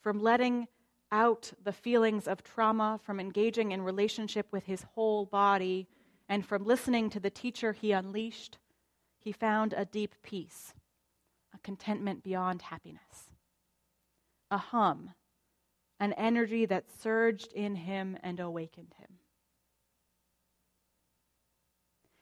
From 0.00 0.20
letting 0.20 0.68
out 1.12 1.52
the 1.62 1.72
feelings 1.72 2.26
of 2.26 2.42
trauma, 2.42 2.98
from 3.02 3.20
engaging 3.20 3.72
in 3.72 3.82
relationship 3.82 4.46
with 4.50 4.64
his 4.64 4.84
whole 4.94 5.26
body, 5.26 5.88
and 6.28 6.46
from 6.46 6.64
listening 6.64 7.10
to 7.10 7.20
the 7.20 7.30
teacher 7.30 7.72
he 7.72 7.92
unleashed, 7.92 8.58
he 9.18 9.32
found 9.32 9.74
a 9.74 9.84
deep 9.84 10.14
peace, 10.22 10.74
a 11.54 11.58
contentment 11.58 12.22
beyond 12.22 12.62
happiness, 12.62 13.29
a 14.50 14.58
hum, 14.58 15.10
an 15.98 16.12
energy 16.14 16.66
that 16.66 16.90
surged 16.90 17.52
in 17.52 17.76
him 17.76 18.16
and 18.22 18.40
awakened 18.40 18.94
him. 18.98 19.18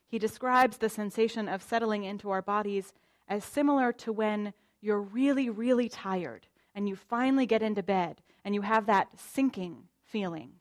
He 0.08 0.18
describes 0.18 0.78
the 0.78 0.88
sensation 0.88 1.48
of 1.48 1.62
settling 1.62 2.04
into 2.04 2.30
our 2.30 2.42
bodies 2.42 2.92
as 3.28 3.44
similar 3.44 3.92
to 3.92 4.12
when 4.12 4.54
you're 4.80 5.02
really, 5.02 5.50
really 5.50 5.88
tired 5.88 6.46
and 6.74 6.88
you 6.88 6.96
finally 6.96 7.46
get 7.46 7.62
into 7.62 7.82
bed 7.82 8.22
and 8.44 8.54
you 8.54 8.62
have 8.62 8.86
that 8.86 9.08
sinking 9.18 9.84
feeling. 10.02 10.52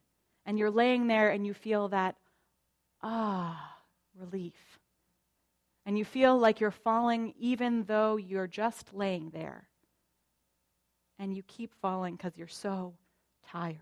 And 0.45 0.57
you're 0.57 0.71
laying 0.71 1.07
there 1.07 1.29
and 1.29 1.45
you 1.45 1.53
feel 1.53 1.89
that, 1.89 2.15
ah, 3.01 3.77
relief. 4.19 4.79
And 5.86 5.97
you 5.97 6.03
feel 6.03 6.38
like 6.38 6.59
you're 6.59 6.71
falling 6.71 7.33
even 7.38 7.83
though 7.83 8.17
you're 8.17 8.47
just 8.47 8.93
laying 8.93 9.29
there. 9.29 9.69
And 11.19 11.36
you 11.36 11.43
keep 11.43 11.74
falling 11.81 12.15
because 12.15 12.38
you're 12.38 12.47
so 12.47 12.93
tired. 13.50 13.79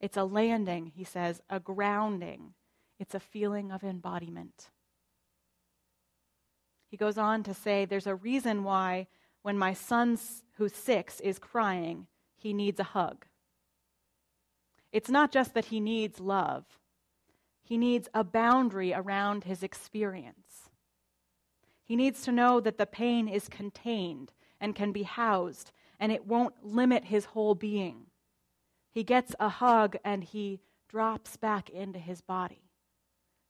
It's 0.00 0.16
a 0.16 0.24
landing, 0.24 0.92
he 0.94 1.04
says, 1.04 1.42
a 1.50 1.60
grounding. 1.60 2.54
It's 2.98 3.14
a 3.14 3.20
feeling 3.20 3.70
of 3.70 3.84
embodiment. 3.84 4.70
He 6.90 6.96
goes 6.96 7.18
on 7.18 7.42
to 7.44 7.54
say 7.54 7.84
there's 7.84 8.06
a 8.06 8.14
reason 8.14 8.64
why 8.64 9.08
when 9.42 9.58
my 9.58 9.72
son, 9.72 10.18
who's 10.56 10.74
six, 10.74 11.20
is 11.20 11.38
crying, 11.38 12.06
he 12.36 12.52
needs 12.52 12.80
a 12.80 12.84
hug. 12.84 13.26
It's 14.92 15.10
not 15.10 15.30
just 15.30 15.54
that 15.54 15.66
he 15.66 15.80
needs 15.80 16.18
love, 16.18 16.64
he 17.62 17.76
needs 17.76 18.08
a 18.14 18.24
boundary 18.24 18.94
around 18.94 19.44
his 19.44 19.62
experience. 19.62 20.70
He 21.84 21.96
needs 21.96 22.22
to 22.22 22.32
know 22.32 22.60
that 22.60 22.78
the 22.78 22.86
pain 22.86 23.28
is 23.28 23.48
contained 23.48 24.32
and 24.60 24.74
can 24.74 24.92
be 24.92 25.02
housed, 25.02 25.72
and 25.98 26.12
it 26.12 26.26
won't 26.26 26.54
limit 26.64 27.04
his 27.04 27.26
whole 27.26 27.54
being. 27.54 28.06
He 28.90 29.02
gets 29.04 29.34
a 29.38 29.48
hug 29.48 29.96
and 30.04 30.24
he 30.24 30.60
drops 30.88 31.36
back 31.36 31.70
into 31.70 31.98
his 31.98 32.20
body. 32.20 32.62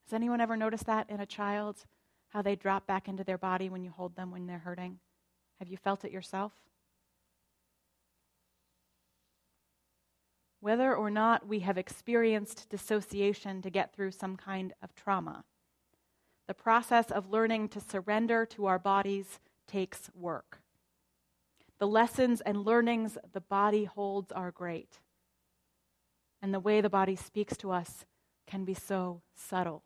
Has 0.06 0.12
anyone 0.12 0.40
ever 0.40 0.56
noticed 0.56 0.86
that 0.86 1.08
in 1.10 1.20
a 1.20 1.26
child? 1.26 1.84
How 2.30 2.42
they 2.42 2.56
drop 2.56 2.86
back 2.86 3.08
into 3.08 3.24
their 3.24 3.38
body 3.38 3.68
when 3.68 3.84
you 3.84 3.90
hold 3.90 4.16
them 4.16 4.30
when 4.30 4.46
they're 4.46 4.58
hurting? 4.58 4.98
Have 5.58 5.68
you 5.68 5.76
felt 5.76 6.04
it 6.04 6.12
yourself? 6.12 6.52
Whether 10.60 10.94
or 10.94 11.10
not 11.10 11.46
we 11.46 11.60
have 11.60 11.78
experienced 11.78 12.68
dissociation 12.68 13.62
to 13.62 13.70
get 13.70 13.94
through 13.94 14.10
some 14.10 14.36
kind 14.36 14.72
of 14.82 14.94
trauma, 14.94 15.44
the 16.48 16.54
process 16.54 17.10
of 17.10 17.30
learning 17.30 17.68
to 17.68 17.80
surrender 17.80 18.44
to 18.46 18.66
our 18.66 18.78
bodies 18.78 19.38
takes 19.68 20.10
work. 20.14 20.60
The 21.78 21.86
lessons 21.86 22.40
and 22.40 22.64
learnings 22.64 23.16
the 23.32 23.40
body 23.40 23.84
holds 23.84 24.32
are 24.32 24.50
great. 24.50 24.98
And 26.42 26.52
the 26.52 26.60
way 26.60 26.80
the 26.80 26.90
body 26.90 27.16
speaks 27.16 27.56
to 27.58 27.70
us 27.70 28.04
can 28.46 28.64
be 28.64 28.74
so 28.74 29.22
subtle. 29.34 29.84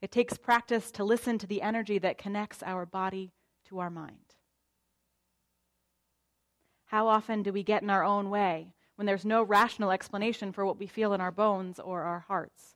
It 0.00 0.10
takes 0.10 0.36
practice 0.36 0.90
to 0.92 1.04
listen 1.04 1.38
to 1.38 1.46
the 1.46 1.62
energy 1.62 1.98
that 1.98 2.18
connects 2.18 2.62
our 2.62 2.84
body 2.84 3.32
to 3.68 3.78
our 3.78 3.90
mind. 3.90 4.34
How 6.86 7.08
often 7.08 7.42
do 7.42 7.52
we 7.52 7.62
get 7.62 7.82
in 7.82 7.88
our 7.88 8.04
own 8.04 8.28
way 8.28 8.74
when 8.96 9.06
there's 9.06 9.24
no 9.24 9.42
rational 9.42 9.92
explanation 9.92 10.52
for 10.52 10.66
what 10.66 10.78
we 10.78 10.86
feel 10.86 11.14
in 11.14 11.20
our 11.20 11.30
bones 11.30 11.78
or 11.78 12.02
our 12.02 12.20
hearts? 12.20 12.74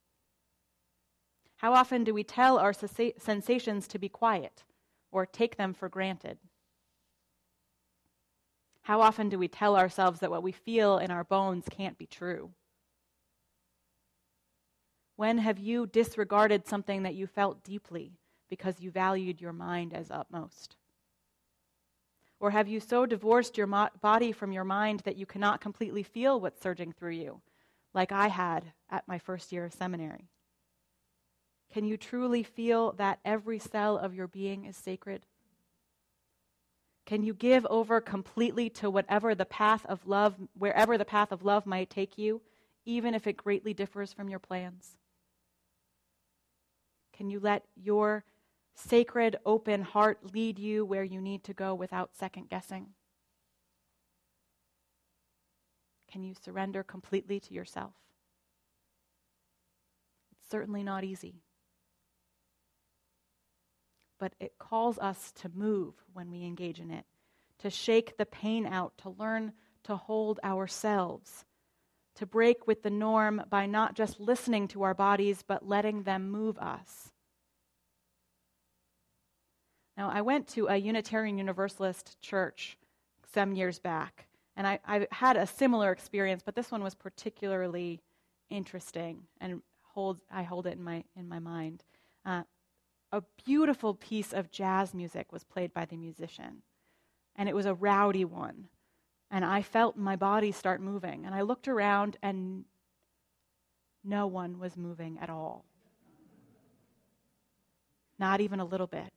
How 1.57 1.73
often 1.73 2.05
do 2.05 2.15
we 2.15 2.25
tell 2.25 2.59
our 2.59 2.73
sensations 2.73 3.89
to 3.89 3.99
be 3.99 4.09
quiet 4.09 4.65
or 5.11 5.27
take 5.27 5.57
them 5.57 5.75
for 5.75 5.89
granted? 5.89 6.39
How 8.87 9.01
often 9.01 9.29
do 9.29 9.37
we 9.37 9.49
tell 9.49 9.75
ourselves 9.75 10.21
that 10.21 10.31
what 10.31 10.45
we 10.45 10.53
feel 10.53 10.99
in 10.99 11.11
our 11.11 11.25
bones 11.25 11.65
can't 11.69 11.99
be 11.99 12.07
true? 12.07 12.53
When 15.17 15.39
have 15.39 15.59
you 15.59 15.89
disregarded 15.89 16.69
something 16.69 17.03
that 17.03 17.17
you 17.17 17.27
felt 17.27 17.65
deeply 17.65 18.21
because 18.49 18.79
you 18.79 18.93
valued 18.93 19.41
your 19.41 19.53
mind 19.53 19.93
as 19.93 20.13
utmost? 20.13 20.77
Or 22.39 22.53
have 22.53 22.69
you 22.69 22.79
so 22.79 23.07
divorced 23.07 23.59
your 23.59 23.67
mo- 23.67 23.89
body 24.01 24.31
from 24.31 24.53
your 24.53 24.63
mind 24.63 25.01
that 25.01 25.17
you 25.17 25.27
cannot 25.27 25.61
completely 25.61 26.05
feel 26.05 26.41
what's 26.41 26.63
surging 26.63 26.93
through 26.93 27.15
you, 27.15 27.41
like 27.93 28.13
I 28.13 28.29
had 28.29 28.73
at 28.89 29.09
my 29.09 29.19
first 29.19 29.51
year 29.51 29.65
of 29.65 29.75
seminary? 29.75 30.29
Can 31.73 31.85
you 31.85 31.97
truly 31.97 32.45
feel 32.45 32.93
that 32.93 33.19
every 33.25 33.59
cell 33.59 33.99
of 33.99 34.15
your 34.15 34.29
being 34.29 34.65
is 34.65 34.77
sacred? 34.77 35.27
Can 37.07 37.23
you 37.23 37.35
give 37.35 37.65
over 37.67 38.01
completely 38.01 38.69
to 38.71 38.91
whatever 38.91 39.35
the 39.35 39.47
path 39.47 39.87
of 39.87 40.07
love, 40.07 40.35
wherever 40.59 40.99
the 40.99 41.05
path 41.05 41.31
of 41.31 41.45
love 41.45 41.65
might 41.65 41.89
take 41.89 42.19
you, 42.19 42.43
even 42.85 43.15
if 43.15 43.29
it 43.29 43.37
greatly 43.37 43.73
differs 43.73 44.13
from 44.13 44.29
your 44.29 44.41
plans? 44.41 44.97
Can 47.17 47.31
you 47.31 47.39
let 47.39 47.65
your 47.77 48.25
sacred, 48.75 49.37
open 49.47 49.83
heart 49.83 50.35
lead 50.35 50.59
you 50.59 50.85
where 50.85 51.05
you 51.05 51.21
need 51.21 51.45
to 51.45 51.55
go 51.55 51.75
without 51.75 52.17
second 52.17 52.51
guessing? 52.51 52.89
Can 56.11 56.25
you 56.25 56.35
surrender 56.45 56.83
completely 56.83 57.39
to 57.41 57.55
yourself? 57.55 57.95
It's 60.33 60.51
certainly 60.51 60.83
not 60.83 61.05
easy. 61.05 61.43
But 64.19 64.35
it 64.41 64.59
calls 64.59 64.99
us 64.99 65.33
to 65.43 65.51
move 65.55 65.95
when 66.13 66.31
we 66.31 66.45
engage 66.45 66.81
in 66.81 66.91
it, 66.91 67.05
to 67.59 67.71
shake 67.71 68.17
the 68.17 68.27
pain 68.27 68.67
out, 68.67 68.97
to 68.99 69.11
learn 69.11 69.53
to 69.85 69.97
hold 69.97 70.41
ourselves, 70.43 71.45
to 72.17 72.27
break 72.27 72.67
with 72.67 72.83
the 72.83 72.91
norm 72.91 73.43
by 73.51 73.67
not 73.67 73.95
just 73.95 74.19
listening 74.19 74.69
to 74.69 74.83
our 74.83 74.95
bodies, 74.95 75.45
but 75.47 75.69
letting 75.69 76.03
them 76.03 76.31
move 76.31 76.59
us. 76.59 77.13
Now, 79.97 80.11
I 80.11 80.23
went 80.23 80.49
to 80.49 80.67
a 80.67 80.77
Unitarian 80.77 81.39
Universalist 81.39 82.21
church 82.21 82.77
some 83.33 83.55
years 83.55 83.79
back, 83.79 84.27
and 84.57 84.67
I, 84.67 84.79
I 84.87 85.07
had 85.11 85.37
a 85.37 85.47
similar 85.47 85.93
experience, 85.93 86.43
but 86.45 86.55
this 86.55 86.71
one 86.71 86.83
was 86.83 86.95
particularly 86.95 88.01
interesting, 88.51 89.23
and 89.41 89.63
hold, 89.83 90.21
I 90.31 90.43
hold 90.43 90.67
it 90.67 90.75
in 90.77 90.83
my, 90.83 91.05
in 91.17 91.29
my 91.29 91.39
mind. 91.39 91.83
Uh, 92.25 92.43
a 93.17 93.25
beautiful 93.45 93.95
piece 93.95 94.33
of 94.33 94.51
jazz 94.51 94.95
music 94.95 95.33
was 95.33 95.45
played 95.45 95.73
by 95.73 95.85
the 95.85 95.97
musician, 95.97 96.63
and 97.35 97.49
it 97.49 97.55
was 97.55 97.67
a 97.67 97.75
rowdy 97.75 98.25
one. 98.25 98.69
And 99.31 99.45
I 99.45 99.63
felt 99.63 99.97
my 99.97 100.15
body 100.15 100.53
start 100.53 100.81
moving. 100.81 101.27
And 101.27 101.35
I 101.35 101.41
looked 101.41 101.67
around, 101.67 102.17
and 102.23 102.65
no 104.05 104.27
one 104.27 104.59
was 104.59 104.77
moving 104.77 105.19
at 105.21 105.31
all. 105.31 105.65
Not 108.19 108.41
even 108.41 108.61
a 108.61 108.65
little 108.65 108.87
bit. 108.87 109.13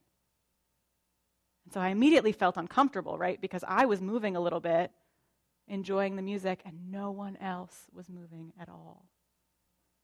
And 1.66 1.74
so 1.74 1.80
I 1.80 1.90
immediately 1.90 2.32
felt 2.32 2.58
uncomfortable, 2.58 3.18
right? 3.18 3.40
Because 3.40 3.64
I 3.68 3.86
was 3.86 4.02
moving 4.02 4.36
a 4.36 4.42
little 4.42 4.60
bit, 4.60 4.92
enjoying 5.68 6.16
the 6.16 6.24
music, 6.24 6.62
and 6.66 6.92
no 6.92 7.12
one 7.12 7.38
else 7.38 7.88
was 7.94 8.10
moving 8.10 8.52
at 8.60 8.68
all. 8.68 9.06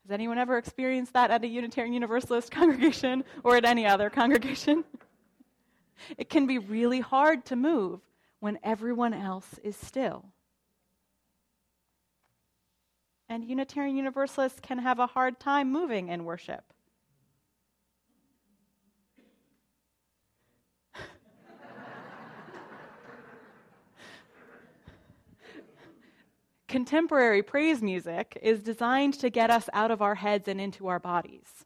Has 0.05 0.11
anyone 0.11 0.37
ever 0.37 0.59
experienced 0.59 1.13
that 1.13 1.31
at 1.31 1.43
a 1.43 1.47
Unitarian 1.47 1.91
Universalist 1.91 2.51
congregation 2.51 3.23
or 3.43 3.55
at 3.57 3.65
any 3.65 3.87
other 3.87 4.11
congregation? 4.11 4.83
it 6.17 6.29
can 6.29 6.45
be 6.45 6.59
really 6.59 6.99
hard 6.99 7.43
to 7.45 7.55
move 7.55 8.01
when 8.39 8.59
everyone 8.61 9.15
else 9.15 9.59
is 9.63 9.75
still. 9.75 10.25
And 13.27 13.43
Unitarian 13.43 13.95
Universalists 13.95 14.59
can 14.59 14.77
have 14.77 14.99
a 14.99 15.07
hard 15.07 15.39
time 15.39 15.71
moving 15.71 16.09
in 16.09 16.23
worship. 16.23 16.71
Contemporary 26.75 27.41
praise 27.41 27.81
music 27.81 28.37
is 28.41 28.61
designed 28.61 29.13
to 29.13 29.29
get 29.29 29.49
us 29.49 29.69
out 29.71 29.91
of 29.91 30.01
our 30.01 30.15
heads 30.15 30.49
and 30.49 30.59
into 30.59 30.87
our 30.87 30.99
bodies. 30.99 31.63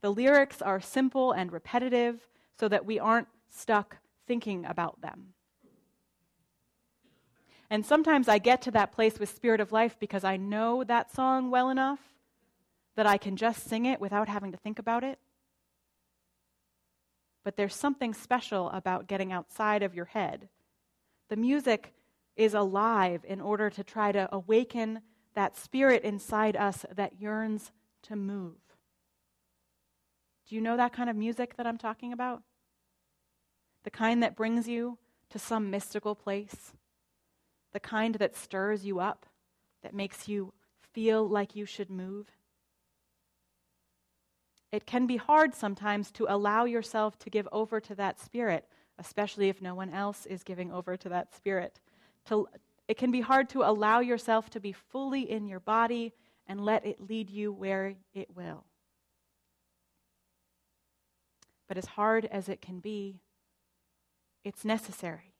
The 0.00 0.10
lyrics 0.10 0.60
are 0.60 0.80
simple 0.80 1.30
and 1.30 1.52
repetitive 1.52 2.26
so 2.58 2.66
that 2.66 2.84
we 2.84 2.98
aren't 2.98 3.28
stuck 3.50 3.98
thinking 4.26 4.64
about 4.66 5.00
them. 5.00 5.34
And 7.70 7.86
sometimes 7.86 8.26
I 8.26 8.38
get 8.38 8.62
to 8.62 8.72
that 8.72 8.90
place 8.90 9.20
with 9.20 9.28
Spirit 9.28 9.60
of 9.60 9.70
Life 9.70 9.96
because 10.00 10.24
I 10.24 10.36
know 10.36 10.82
that 10.82 11.14
song 11.14 11.52
well 11.52 11.70
enough 11.70 12.00
that 12.96 13.06
I 13.06 13.16
can 13.16 13.36
just 13.36 13.68
sing 13.68 13.86
it 13.86 14.00
without 14.00 14.28
having 14.28 14.50
to 14.50 14.58
think 14.58 14.80
about 14.80 15.04
it. 15.04 15.20
But 17.44 17.56
there's 17.56 17.76
something 17.76 18.12
special 18.12 18.70
about 18.70 19.06
getting 19.06 19.30
outside 19.30 19.84
of 19.84 19.94
your 19.94 20.06
head. 20.06 20.48
The 21.28 21.36
music 21.36 21.94
is 22.36 22.54
alive 22.54 23.24
in 23.26 23.40
order 23.40 23.70
to 23.70 23.84
try 23.84 24.12
to 24.12 24.28
awaken 24.34 25.00
that 25.34 25.56
spirit 25.56 26.02
inside 26.02 26.56
us 26.56 26.84
that 26.94 27.20
yearns 27.20 27.72
to 28.02 28.16
move. 28.16 28.56
Do 30.48 30.54
you 30.54 30.60
know 30.60 30.76
that 30.76 30.92
kind 30.92 31.08
of 31.08 31.16
music 31.16 31.56
that 31.56 31.66
I'm 31.66 31.78
talking 31.78 32.12
about? 32.12 32.42
The 33.84 33.90
kind 33.90 34.22
that 34.22 34.36
brings 34.36 34.68
you 34.68 34.98
to 35.30 35.38
some 35.38 35.70
mystical 35.70 36.14
place, 36.14 36.72
the 37.72 37.80
kind 37.80 38.16
that 38.16 38.36
stirs 38.36 38.84
you 38.84 38.98
up, 38.98 39.26
that 39.82 39.94
makes 39.94 40.28
you 40.28 40.52
feel 40.92 41.26
like 41.26 41.54
you 41.54 41.64
should 41.64 41.90
move. 41.90 42.28
It 44.72 44.86
can 44.86 45.06
be 45.06 45.16
hard 45.16 45.54
sometimes 45.54 46.10
to 46.12 46.26
allow 46.28 46.64
yourself 46.64 47.18
to 47.20 47.30
give 47.30 47.48
over 47.52 47.80
to 47.80 47.94
that 47.96 48.20
spirit, 48.20 48.68
especially 48.98 49.48
if 49.48 49.62
no 49.62 49.74
one 49.74 49.90
else 49.90 50.26
is 50.26 50.42
giving 50.42 50.70
over 50.70 50.96
to 50.96 51.08
that 51.08 51.34
spirit 51.34 51.80
to, 52.30 52.48
it 52.88 52.96
can 52.96 53.10
be 53.10 53.20
hard 53.20 53.48
to 53.50 53.62
allow 53.62 54.00
yourself 54.00 54.50
to 54.50 54.60
be 54.60 54.72
fully 54.72 55.30
in 55.30 55.46
your 55.46 55.60
body 55.60 56.12
and 56.46 56.64
let 56.64 56.84
it 56.84 57.00
lead 57.00 57.30
you 57.30 57.52
where 57.52 57.94
it 58.14 58.34
will. 58.34 58.64
But 61.68 61.76
as 61.76 61.86
hard 61.86 62.24
as 62.26 62.48
it 62.48 62.60
can 62.60 62.80
be, 62.80 63.20
it's 64.42 64.64
necessary, 64.64 65.34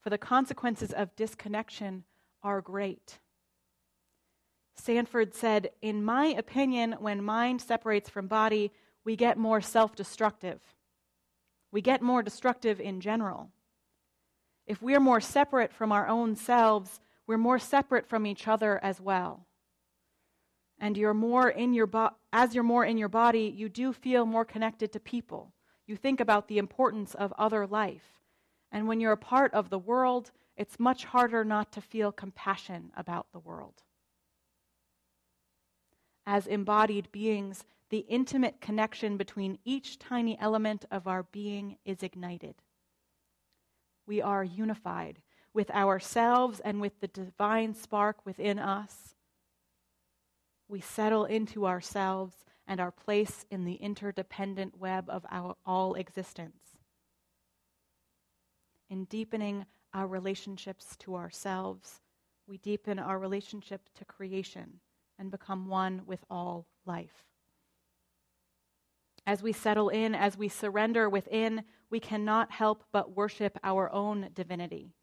for 0.00 0.10
the 0.10 0.18
consequences 0.18 0.92
of 0.92 1.14
disconnection 1.14 2.04
are 2.42 2.60
great. 2.60 3.18
Sanford 4.74 5.34
said, 5.34 5.70
In 5.82 6.04
my 6.04 6.26
opinion, 6.26 6.96
when 6.98 7.22
mind 7.22 7.60
separates 7.60 8.10
from 8.10 8.26
body, 8.26 8.72
we 9.04 9.14
get 9.14 9.38
more 9.38 9.60
self 9.60 9.94
destructive. 9.94 10.60
We 11.70 11.80
get 11.80 12.02
more 12.02 12.22
destructive 12.22 12.80
in 12.80 13.00
general. 13.00 13.50
If 14.66 14.82
we're 14.82 15.00
more 15.00 15.20
separate 15.20 15.72
from 15.72 15.92
our 15.92 16.08
own 16.08 16.34
selves, 16.34 17.00
we're 17.26 17.38
more 17.38 17.58
separate 17.58 18.08
from 18.08 18.26
each 18.26 18.48
other 18.48 18.82
as 18.82 19.00
well. 19.00 19.46
And 20.78 20.96
you're 20.96 21.14
more 21.14 21.48
in 21.48 21.72
your 21.72 21.86
bo- 21.86 22.16
as 22.32 22.54
you're 22.54 22.64
more 22.64 22.84
in 22.84 22.98
your 22.98 23.08
body, 23.08 23.52
you 23.56 23.68
do 23.68 23.92
feel 23.92 24.26
more 24.26 24.44
connected 24.44 24.92
to 24.92 25.00
people. 25.00 25.54
You 25.86 25.96
think 25.96 26.20
about 26.20 26.48
the 26.48 26.58
importance 26.58 27.14
of 27.14 27.32
other 27.38 27.66
life. 27.66 28.20
And 28.72 28.86
when 28.86 29.00
you're 29.00 29.12
a 29.12 29.16
part 29.16 29.54
of 29.54 29.70
the 29.70 29.78
world, 29.78 30.32
it's 30.56 30.80
much 30.80 31.04
harder 31.04 31.44
not 31.44 31.72
to 31.72 31.80
feel 31.80 32.12
compassion 32.12 32.90
about 32.96 33.28
the 33.32 33.38
world. 33.38 33.82
As 36.26 36.46
embodied 36.46 37.12
beings, 37.12 37.64
the 37.88 38.04
intimate 38.08 38.60
connection 38.60 39.16
between 39.16 39.58
each 39.64 39.98
tiny 39.98 40.36
element 40.40 40.84
of 40.90 41.06
our 41.06 41.22
being 41.22 41.78
is 41.84 42.02
ignited. 42.02 42.56
We 44.06 44.22
are 44.22 44.44
unified 44.44 45.20
with 45.52 45.70
ourselves 45.70 46.60
and 46.60 46.80
with 46.80 47.00
the 47.00 47.08
divine 47.08 47.74
spark 47.74 48.24
within 48.24 48.58
us. 48.58 49.14
We 50.68 50.80
settle 50.80 51.24
into 51.24 51.66
ourselves 51.66 52.44
and 52.66 52.80
our 52.80 52.90
place 52.90 53.46
in 53.50 53.64
the 53.64 53.74
interdependent 53.74 54.78
web 54.78 55.08
of 55.08 55.24
our 55.30 55.56
all 55.64 55.94
existence. 55.94 56.76
In 58.88 59.04
deepening 59.04 59.66
our 59.94 60.06
relationships 60.06 60.96
to 60.98 61.16
ourselves, 61.16 62.00
we 62.46 62.58
deepen 62.58 62.98
our 62.98 63.18
relationship 63.18 63.88
to 63.94 64.04
creation 64.04 64.80
and 65.18 65.30
become 65.30 65.68
one 65.68 66.02
with 66.06 66.24
all 66.30 66.66
life. 66.84 67.24
As 69.26 69.42
we 69.42 69.52
settle 69.52 69.88
in, 69.88 70.14
as 70.14 70.38
we 70.38 70.48
surrender 70.48 71.10
within, 71.10 71.64
we 71.90 71.98
cannot 71.98 72.52
help 72.52 72.84
but 72.92 73.16
worship 73.16 73.58
our 73.64 73.92
own 73.92 74.30
divinity. 74.32 74.94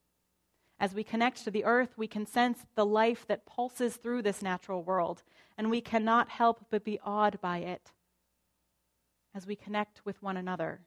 As 0.80 0.96
we 0.96 1.04
connect 1.04 1.44
to 1.44 1.52
the 1.52 1.66
earth, 1.66 1.98
we 1.98 2.08
can 2.08 2.26
sense 2.26 2.66
the 2.76 2.86
life 2.86 3.26
that 3.28 3.46
pulses 3.46 3.98
through 3.98 4.22
this 4.22 4.42
natural 4.42 4.82
world, 4.82 5.24
and 5.58 5.70
we 5.70 5.82
cannot 5.82 6.30
help 6.30 6.66
but 6.70 6.84
be 6.84 7.00
awed 7.04 7.40
by 7.42 7.60
it. 7.60 7.92
As 9.36 9.46
we 9.46 9.56
connect 9.56 10.06
with 10.06 10.22
one 10.22 10.38
another, 10.38 10.82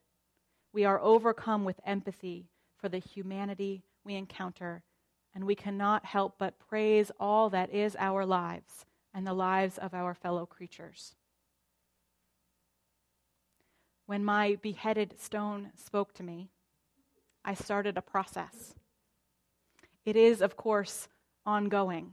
we 0.72 0.84
are 0.84 1.00
overcome 1.00 1.64
with 1.64 1.80
empathy 1.84 2.48
for 2.76 2.88
the 2.88 2.98
humanity 2.98 3.82
we 4.04 4.14
encounter, 4.14 4.82
and 5.34 5.44
we 5.44 5.54
cannot 5.54 6.04
help 6.04 6.36
but 6.38 6.58
praise 6.58 7.10
all 7.20 7.50
that 7.50 7.70
is 7.70 7.96
our 7.98 8.24
lives 8.24 8.86
and 9.12 9.26
the 9.26 9.34
lives 9.34 9.78
of 9.78 9.94
our 9.94 10.14
fellow 10.14 10.46
creatures. 10.46 11.14
When 14.06 14.24
my 14.24 14.56
beheaded 14.62 15.20
stone 15.20 15.72
spoke 15.74 16.14
to 16.14 16.22
me, 16.22 16.48
I 17.44 17.54
started 17.54 17.98
a 17.98 18.02
process. 18.02 18.74
It 20.04 20.14
is, 20.14 20.40
of 20.40 20.56
course, 20.56 21.08
ongoing. 21.44 22.12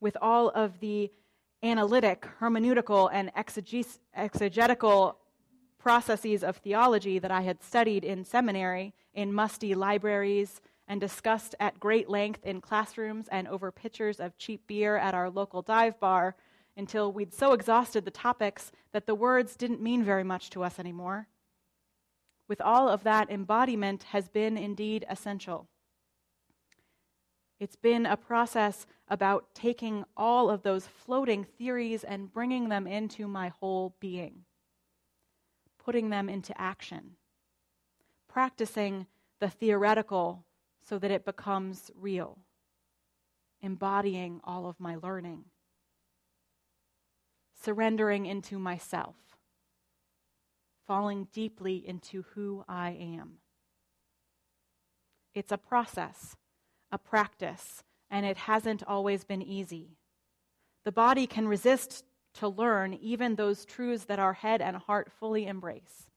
With 0.00 0.18
all 0.20 0.50
of 0.50 0.80
the 0.80 1.10
analytic, 1.62 2.26
hermeneutical, 2.40 3.08
and 3.10 3.32
exegetical 4.14 5.18
processes 5.78 6.44
of 6.44 6.58
theology 6.58 7.18
that 7.18 7.30
I 7.30 7.40
had 7.40 7.62
studied 7.62 8.04
in 8.04 8.22
seminary 8.22 8.92
in 9.14 9.32
musty 9.32 9.74
libraries 9.74 10.60
and 10.88 11.00
discussed 11.00 11.54
at 11.58 11.80
great 11.80 12.10
length 12.10 12.44
in 12.44 12.60
classrooms 12.60 13.28
and 13.28 13.48
over 13.48 13.72
pitchers 13.72 14.20
of 14.20 14.36
cheap 14.36 14.66
beer 14.66 14.98
at 14.98 15.14
our 15.14 15.30
local 15.30 15.62
dive 15.62 15.98
bar 15.98 16.36
until 16.76 17.12
we'd 17.12 17.32
so 17.32 17.52
exhausted 17.52 18.04
the 18.04 18.10
topics 18.10 18.70
that 18.92 19.06
the 19.06 19.14
words 19.14 19.56
didn't 19.56 19.80
mean 19.80 20.04
very 20.04 20.24
much 20.24 20.50
to 20.50 20.62
us 20.62 20.78
anymore. 20.78 21.28
With 22.48 22.60
all 22.60 22.88
of 22.88 23.02
that, 23.04 23.30
embodiment 23.30 24.04
has 24.04 24.28
been 24.28 24.56
indeed 24.56 25.04
essential. 25.08 25.68
It's 27.58 27.76
been 27.76 28.04
a 28.04 28.16
process 28.16 28.86
about 29.08 29.54
taking 29.54 30.04
all 30.16 30.50
of 30.50 30.62
those 30.62 30.86
floating 30.86 31.44
theories 31.44 32.04
and 32.04 32.32
bringing 32.32 32.68
them 32.68 32.86
into 32.86 33.26
my 33.26 33.48
whole 33.48 33.94
being 33.98 34.44
putting 35.86 36.10
them 36.10 36.28
into 36.28 36.60
action, 36.60 37.12
practicing 38.26 39.06
the 39.38 39.48
theoretical 39.48 40.44
so 40.82 40.98
that 40.98 41.12
it 41.12 41.24
becomes 41.24 41.92
real, 41.94 42.38
embodying 43.62 44.40
all 44.42 44.66
of 44.66 44.80
my 44.80 44.96
learning, 44.96 45.44
surrendering 47.66 48.26
into 48.26 48.60
myself, 48.60 49.16
falling 50.86 51.26
deeply 51.32 51.76
into 51.84 52.24
who 52.34 52.64
I 52.68 52.90
am. 52.90 53.38
It's 55.34 55.50
a 55.50 55.58
process, 55.58 56.36
a 56.92 56.96
practice, 56.96 57.82
and 58.08 58.24
it 58.24 58.36
hasn't 58.36 58.84
always 58.84 59.24
been 59.24 59.42
easy. 59.42 59.96
The 60.84 60.92
body 60.92 61.26
can 61.26 61.48
resist 61.48 62.04
to 62.34 62.46
learn 62.46 62.94
even 62.94 63.34
those 63.34 63.64
truths 63.64 64.04
that 64.04 64.20
our 64.20 64.34
head 64.34 64.62
and 64.62 64.76
heart 64.76 65.10
fully 65.10 65.48
embrace. 65.48 66.08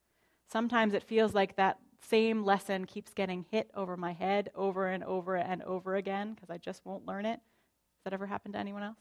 Sometimes 0.52 0.94
it 0.94 1.02
feels 1.02 1.34
like 1.34 1.56
that 1.56 1.78
same 2.00 2.44
lesson 2.44 2.84
keeps 2.84 3.12
getting 3.12 3.44
hit 3.50 3.72
over 3.74 3.96
my 3.96 4.12
head 4.12 4.50
over 4.54 4.86
and 4.86 5.02
over 5.02 5.34
and 5.34 5.64
over 5.64 5.96
again 5.96 6.32
because 6.34 6.48
I 6.48 6.58
just 6.58 6.86
won't 6.86 7.06
learn 7.06 7.26
it. 7.26 7.40
Has 7.40 8.04
that 8.04 8.12
ever 8.12 8.26
happened 8.26 8.54
to 8.54 8.60
anyone 8.60 8.84
else? 8.84 8.98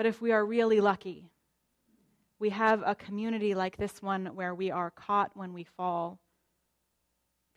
But 0.00 0.06
if 0.06 0.22
we 0.22 0.32
are 0.32 0.46
really 0.46 0.80
lucky, 0.80 1.28
we 2.38 2.48
have 2.48 2.82
a 2.86 2.94
community 2.94 3.54
like 3.54 3.76
this 3.76 4.00
one 4.00 4.34
where 4.34 4.54
we 4.54 4.70
are 4.70 4.90
caught 4.90 5.32
when 5.34 5.52
we 5.52 5.64
fall, 5.64 6.18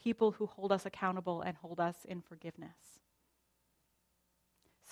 people 0.03 0.31
who 0.31 0.45
hold 0.45 0.73
us 0.73 0.85
accountable 0.85 1.41
and 1.41 1.55
hold 1.55 1.79
us 1.79 1.95
in 2.03 2.19
forgiveness. 2.19 2.99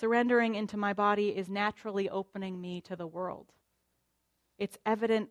Surrendering 0.00 0.54
into 0.54 0.78
my 0.78 0.94
body 0.94 1.36
is 1.36 1.50
naturally 1.50 2.08
opening 2.08 2.58
me 2.58 2.80
to 2.80 2.96
the 2.96 3.06
world. 3.06 3.52
It's 4.56 4.78
evident 4.86 5.28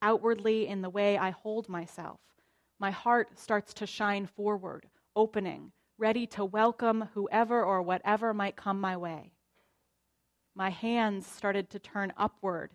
outwardly 0.00 0.68
in 0.68 0.80
the 0.80 0.90
way 0.90 1.18
I 1.18 1.30
hold 1.30 1.68
myself. 1.68 2.20
My 2.78 2.92
heart 2.92 3.36
starts 3.36 3.74
to 3.74 3.86
shine 3.88 4.26
forward, 4.26 4.86
opening, 5.16 5.72
ready 5.98 6.24
to 6.28 6.44
welcome 6.44 7.08
whoever 7.14 7.64
or 7.64 7.82
whatever 7.82 8.32
might 8.32 8.54
come 8.54 8.80
my 8.80 8.96
way. 8.96 9.33
My 10.54 10.70
hands 10.70 11.26
started 11.26 11.70
to 11.70 11.78
turn 11.78 12.12
upward 12.16 12.70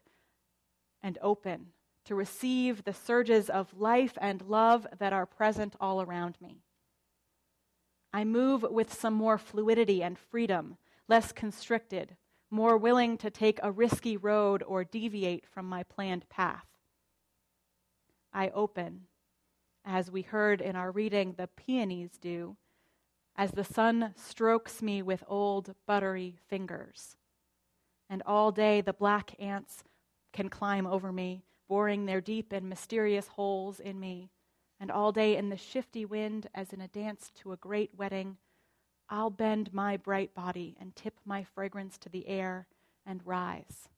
and 1.01 1.17
open 1.21 1.67
to 2.05 2.15
receive 2.15 2.83
the 2.83 2.93
surges 2.93 3.49
of 3.49 3.79
life 3.79 4.17
and 4.19 4.41
love 4.41 4.87
that 4.97 5.13
are 5.13 5.25
present 5.25 5.75
all 5.79 6.01
around 6.01 6.35
me. 6.41 6.63
I 8.11 8.23
move 8.23 8.63
with 8.63 8.93
some 8.93 9.13
more 9.13 9.37
fluidity 9.37 10.01
and 10.01 10.17
freedom 10.17 10.77
less 11.09 11.31
constricted, 11.31 12.15
more 12.51 12.77
willing 12.77 13.17
to 13.17 13.29
take 13.29 13.59
a 13.61 13.71
risky 13.71 14.15
road 14.15 14.63
or 14.63 14.83
deviate 14.83 15.45
from 15.47 15.67
my 15.67 15.83
planned 15.83 16.29
path. 16.29 16.67
I 18.31 18.49
open, 18.49 19.07
as 19.83 20.11
we 20.11 20.21
heard 20.21 20.61
in 20.61 20.75
our 20.75 20.91
reading 20.91 21.33
the 21.33 21.47
peonies 21.47 22.11
do, 22.21 22.55
as 23.35 23.51
the 23.51 23.63
sun 23.63 24.13
strokes 24.15 24.83
me 24.83 25.01
with 25.01 25.23
old, 25.27 25.73
buttery 25.87 26.37
fingers. 26.47 27.17
And 28.09 28.23
all 28.25 28.51
day 28.51 28.81
the 28.81 28.93
black 28.93 29.35
ants 29.39 29.83
can 30.33 30.49
climb 30.49 30.87
over 30.87 31.11
me, 31.11 31.43
boring 31.67 32.05
their 32.05 32.21
deep 32.21 32.51
and 32.51 32.67
mysterious 32.67 33.27
holes 33.27 33.79
in 33.79 33.99
me. 33.99 34.31
And 34.79 34.89
all 34.89 35.11
day 35.11 35.35
in 35.35 35.49
the 35.49 35.57
shifty 35.57 36.05
wind, 36.05 36.47
as 36.55 36.73
in 36.73 36.81
a 36.81 36.87
dance 36.87 37.31
to 37.41 37.51
a 37.51 37.57
great 37.57 37.91
wedding, 37.95 38.37
I'll 39.09 39.29
bend 39.29 39.73
my 39.73 39.97
bright 39.97 40.33
body 40.33 40.77
and 40.79 40.95
tip 40.95 41.19
my 41.25 41.43
fragrance 41.43 41.97
to 41.99 42.09
the 42.09 42.27
air 42.27 42.67
and 43.05 43.25
rise. 43.25 43.89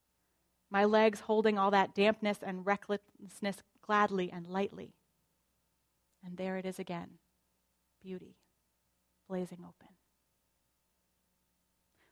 My 0.69 0.85
legs 0.85 1.21
holding 1.21 1.57
all 1.57 1.71
that 1.71 1.93
dampness 1.93 2.39
and 2.41 2.65
recklessness 2.65 3.61
gladly 3.85 4.31
and 4.31 4.47
lightly. 4.47 4.95
And 6.25 6.37
there 6.37 6.57
it 6.57 6.65
is 6.65 6.79
again 6.79 7.09
beauty, 8.01 8.35
blazing 9.27 9.59
open. 9.61 10.00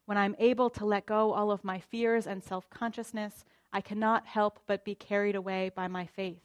When 0.10 0.18
I'm 0.18 0.36
able 0.40 0.72
to 0.72 0.88
let 0.88 1.06
go 1.06 1.34
all 1.34 1.52
of 1.52 1.64
my 1.64 1.80
fears 1.80 2.26
and 2.26 2.44
self 2.44 2.68
consciousness, 2.72 3.46
I 3.72 3.80
cannot 3.80 4.26
help 4.26 4.60
but 4.66 4.84
be 4.84 4.96
carried 4.96 5.36
away 5.36 5.70
by 5.76 5.88
my 5.88 6.08
faith. 6.08 6.42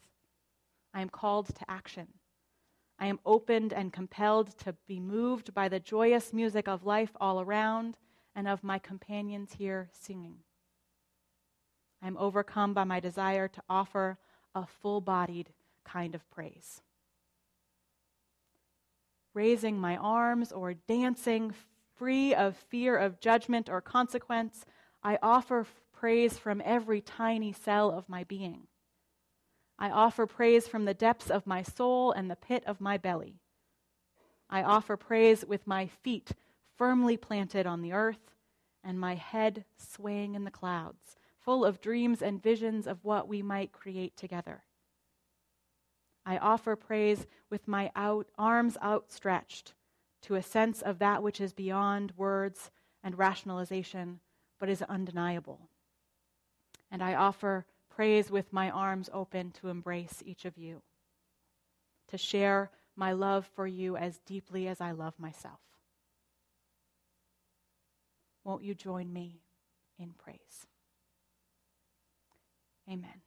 I 0.93 1.01
am 1.01 1.09
called 1.09 1.47
to 1.47 1.65
action. 1.67 2.09
I 2.99 3.07
am 3.07 3.19
opened 3.25 3.73
and 3.73 3.91
compelled 3.91 4.55
to 4.59 4.75
be 4.87 4.99
moved 4.99 5.55
by 5.55 5.67
the 5.67 5.79
joyous 5.79 6.31
music 6.31 6.67
of 6.67 6.85
life 6.85 7.09
all 7.19 7.41
around 7.41 7.97
and 8.35 8.47
of 8.47 8.63
my 8.63 8.77
companions 8.77 9.53
here 9.57 9.89
singing. 9.91 10.35
I 12.03 12.05
am 12.05 12.17
overcome 12.17 12.75
by 12.75 12.83
my 12.83 12.99
desire 12.99 13.47
to 13.47 13.63
offer 13.67 14.19
a 14.53 14.67
full 14.67 15.01
bodied 15.01 15.49
kind 15.83 16.13
of 16.13 16.29
praise. 16.29 16.83
Raising 19.33 19.79
my 19.79 19.97
arms 19.97 20.51
or 20.51 20.75
dancing 20.75 21.55
free 21.95 22.33
of 22.33 22.55
fear 22.55 22.97
of 22.97 23.19
judgment 23.19 23.69
or 23.69 23.81
consequence, 23.81 24.65
I 25.03 25.17
offer 25.21 25.65
praise 25.93 26.37
from 26.37 26.61
every 26.65 27.01
tiny 27.01 27.53
cell 27.53 27.91
of 27.91 28.09
my 28.09 28.23
being. 28.23 28.67
I 29.77 29.89
offer 29.89 30.25
praise 30.25 30.67
from 30.67 30.85
the 30.85 30.93
depths 30.93 31.29
of 31.29 31.47
my 31.47 31.61
soul 31.61 32.11
and 32.11 32.29
the 32.29 32.35
pit 32.35 32.63
of 32.65 32.81
my 32.81 32.97
belly. 32.97 33.39
I 34.49 34.63
offer 34.63 34.95
praise 34.97 35.45
with 35.45 35.67
my 35.67 35.87
feet 35.87 36.31
firmly 36.77 37.17
planted 37.17 37.65
on 37.65 37.81
the 37.81 37.93
earth 37.93 38.31
and 38.83 38.99
my 38.99 39.15
head 39.15 39.65
swaying 39.77 40.35
in 40.35 40.43
the 40.43 40.51
clouds, 40.51 41.17
full 41.39 41.65
of 41.65 41.81
dreams 41.81 42.21
and 42.21 42.41
visions 42.41 42.87
of 42.87 43.03
what 43.03 43.27
we 43.27 43.41
might 43.41 43.71
create 43.71 44.15
together. 44.15 44.63
I 46.25 46.37
offer 46.37 46.75
praise 46.75 47.27
with 47.49 47.67
my 47.67 47.91
out, 47.95 48.27
arms 48.37 48.77
outstretched 48.81 49.74
to 50.25 50.35
a 50.35 50.41
sense 50.41 50.81
of 50.81 50.99
that 50.99 51.21
which 51.21 51.39
is 51.39 51.53
beyond 51.53 52.13
words 52.17 52.71
and 53.03 53.17
rationalization, 53.17 54.19
but 54.59 54.69
is 54.69 54.81
undeniable. 54.81 55.69
And 56.91 57.03
I 57.03 57.13
offer 57.13 57.65
praise 57.89 58.31
with 58.31 58.51
my 58.51 58.69
arms 58.69 59.09
open 59.13 59.51
to 59.51 59.69
embrace 59.69 60.23
each 60.25 60.45
of 60.45 60.57
you, 60.57 60.81
to 62.07 62.17
share 62.17 62.71
my 62.95 63.11
love 63.11 63.47
for 63.55 63.67
you 63.67 63.97
as 63.97 64.19
deeply 64.25 64.67
as 64.67 64.81
I 64.81 64.91
love 64.91 65.13
myself. 65.19 65.59
Won't 68.43 68.63
you 68.63 68.73
join 68.73 69.11
me 69.11 69.41
in 69.99 70.13
praise? 70.17 70.65
Amen. 72.89 73.24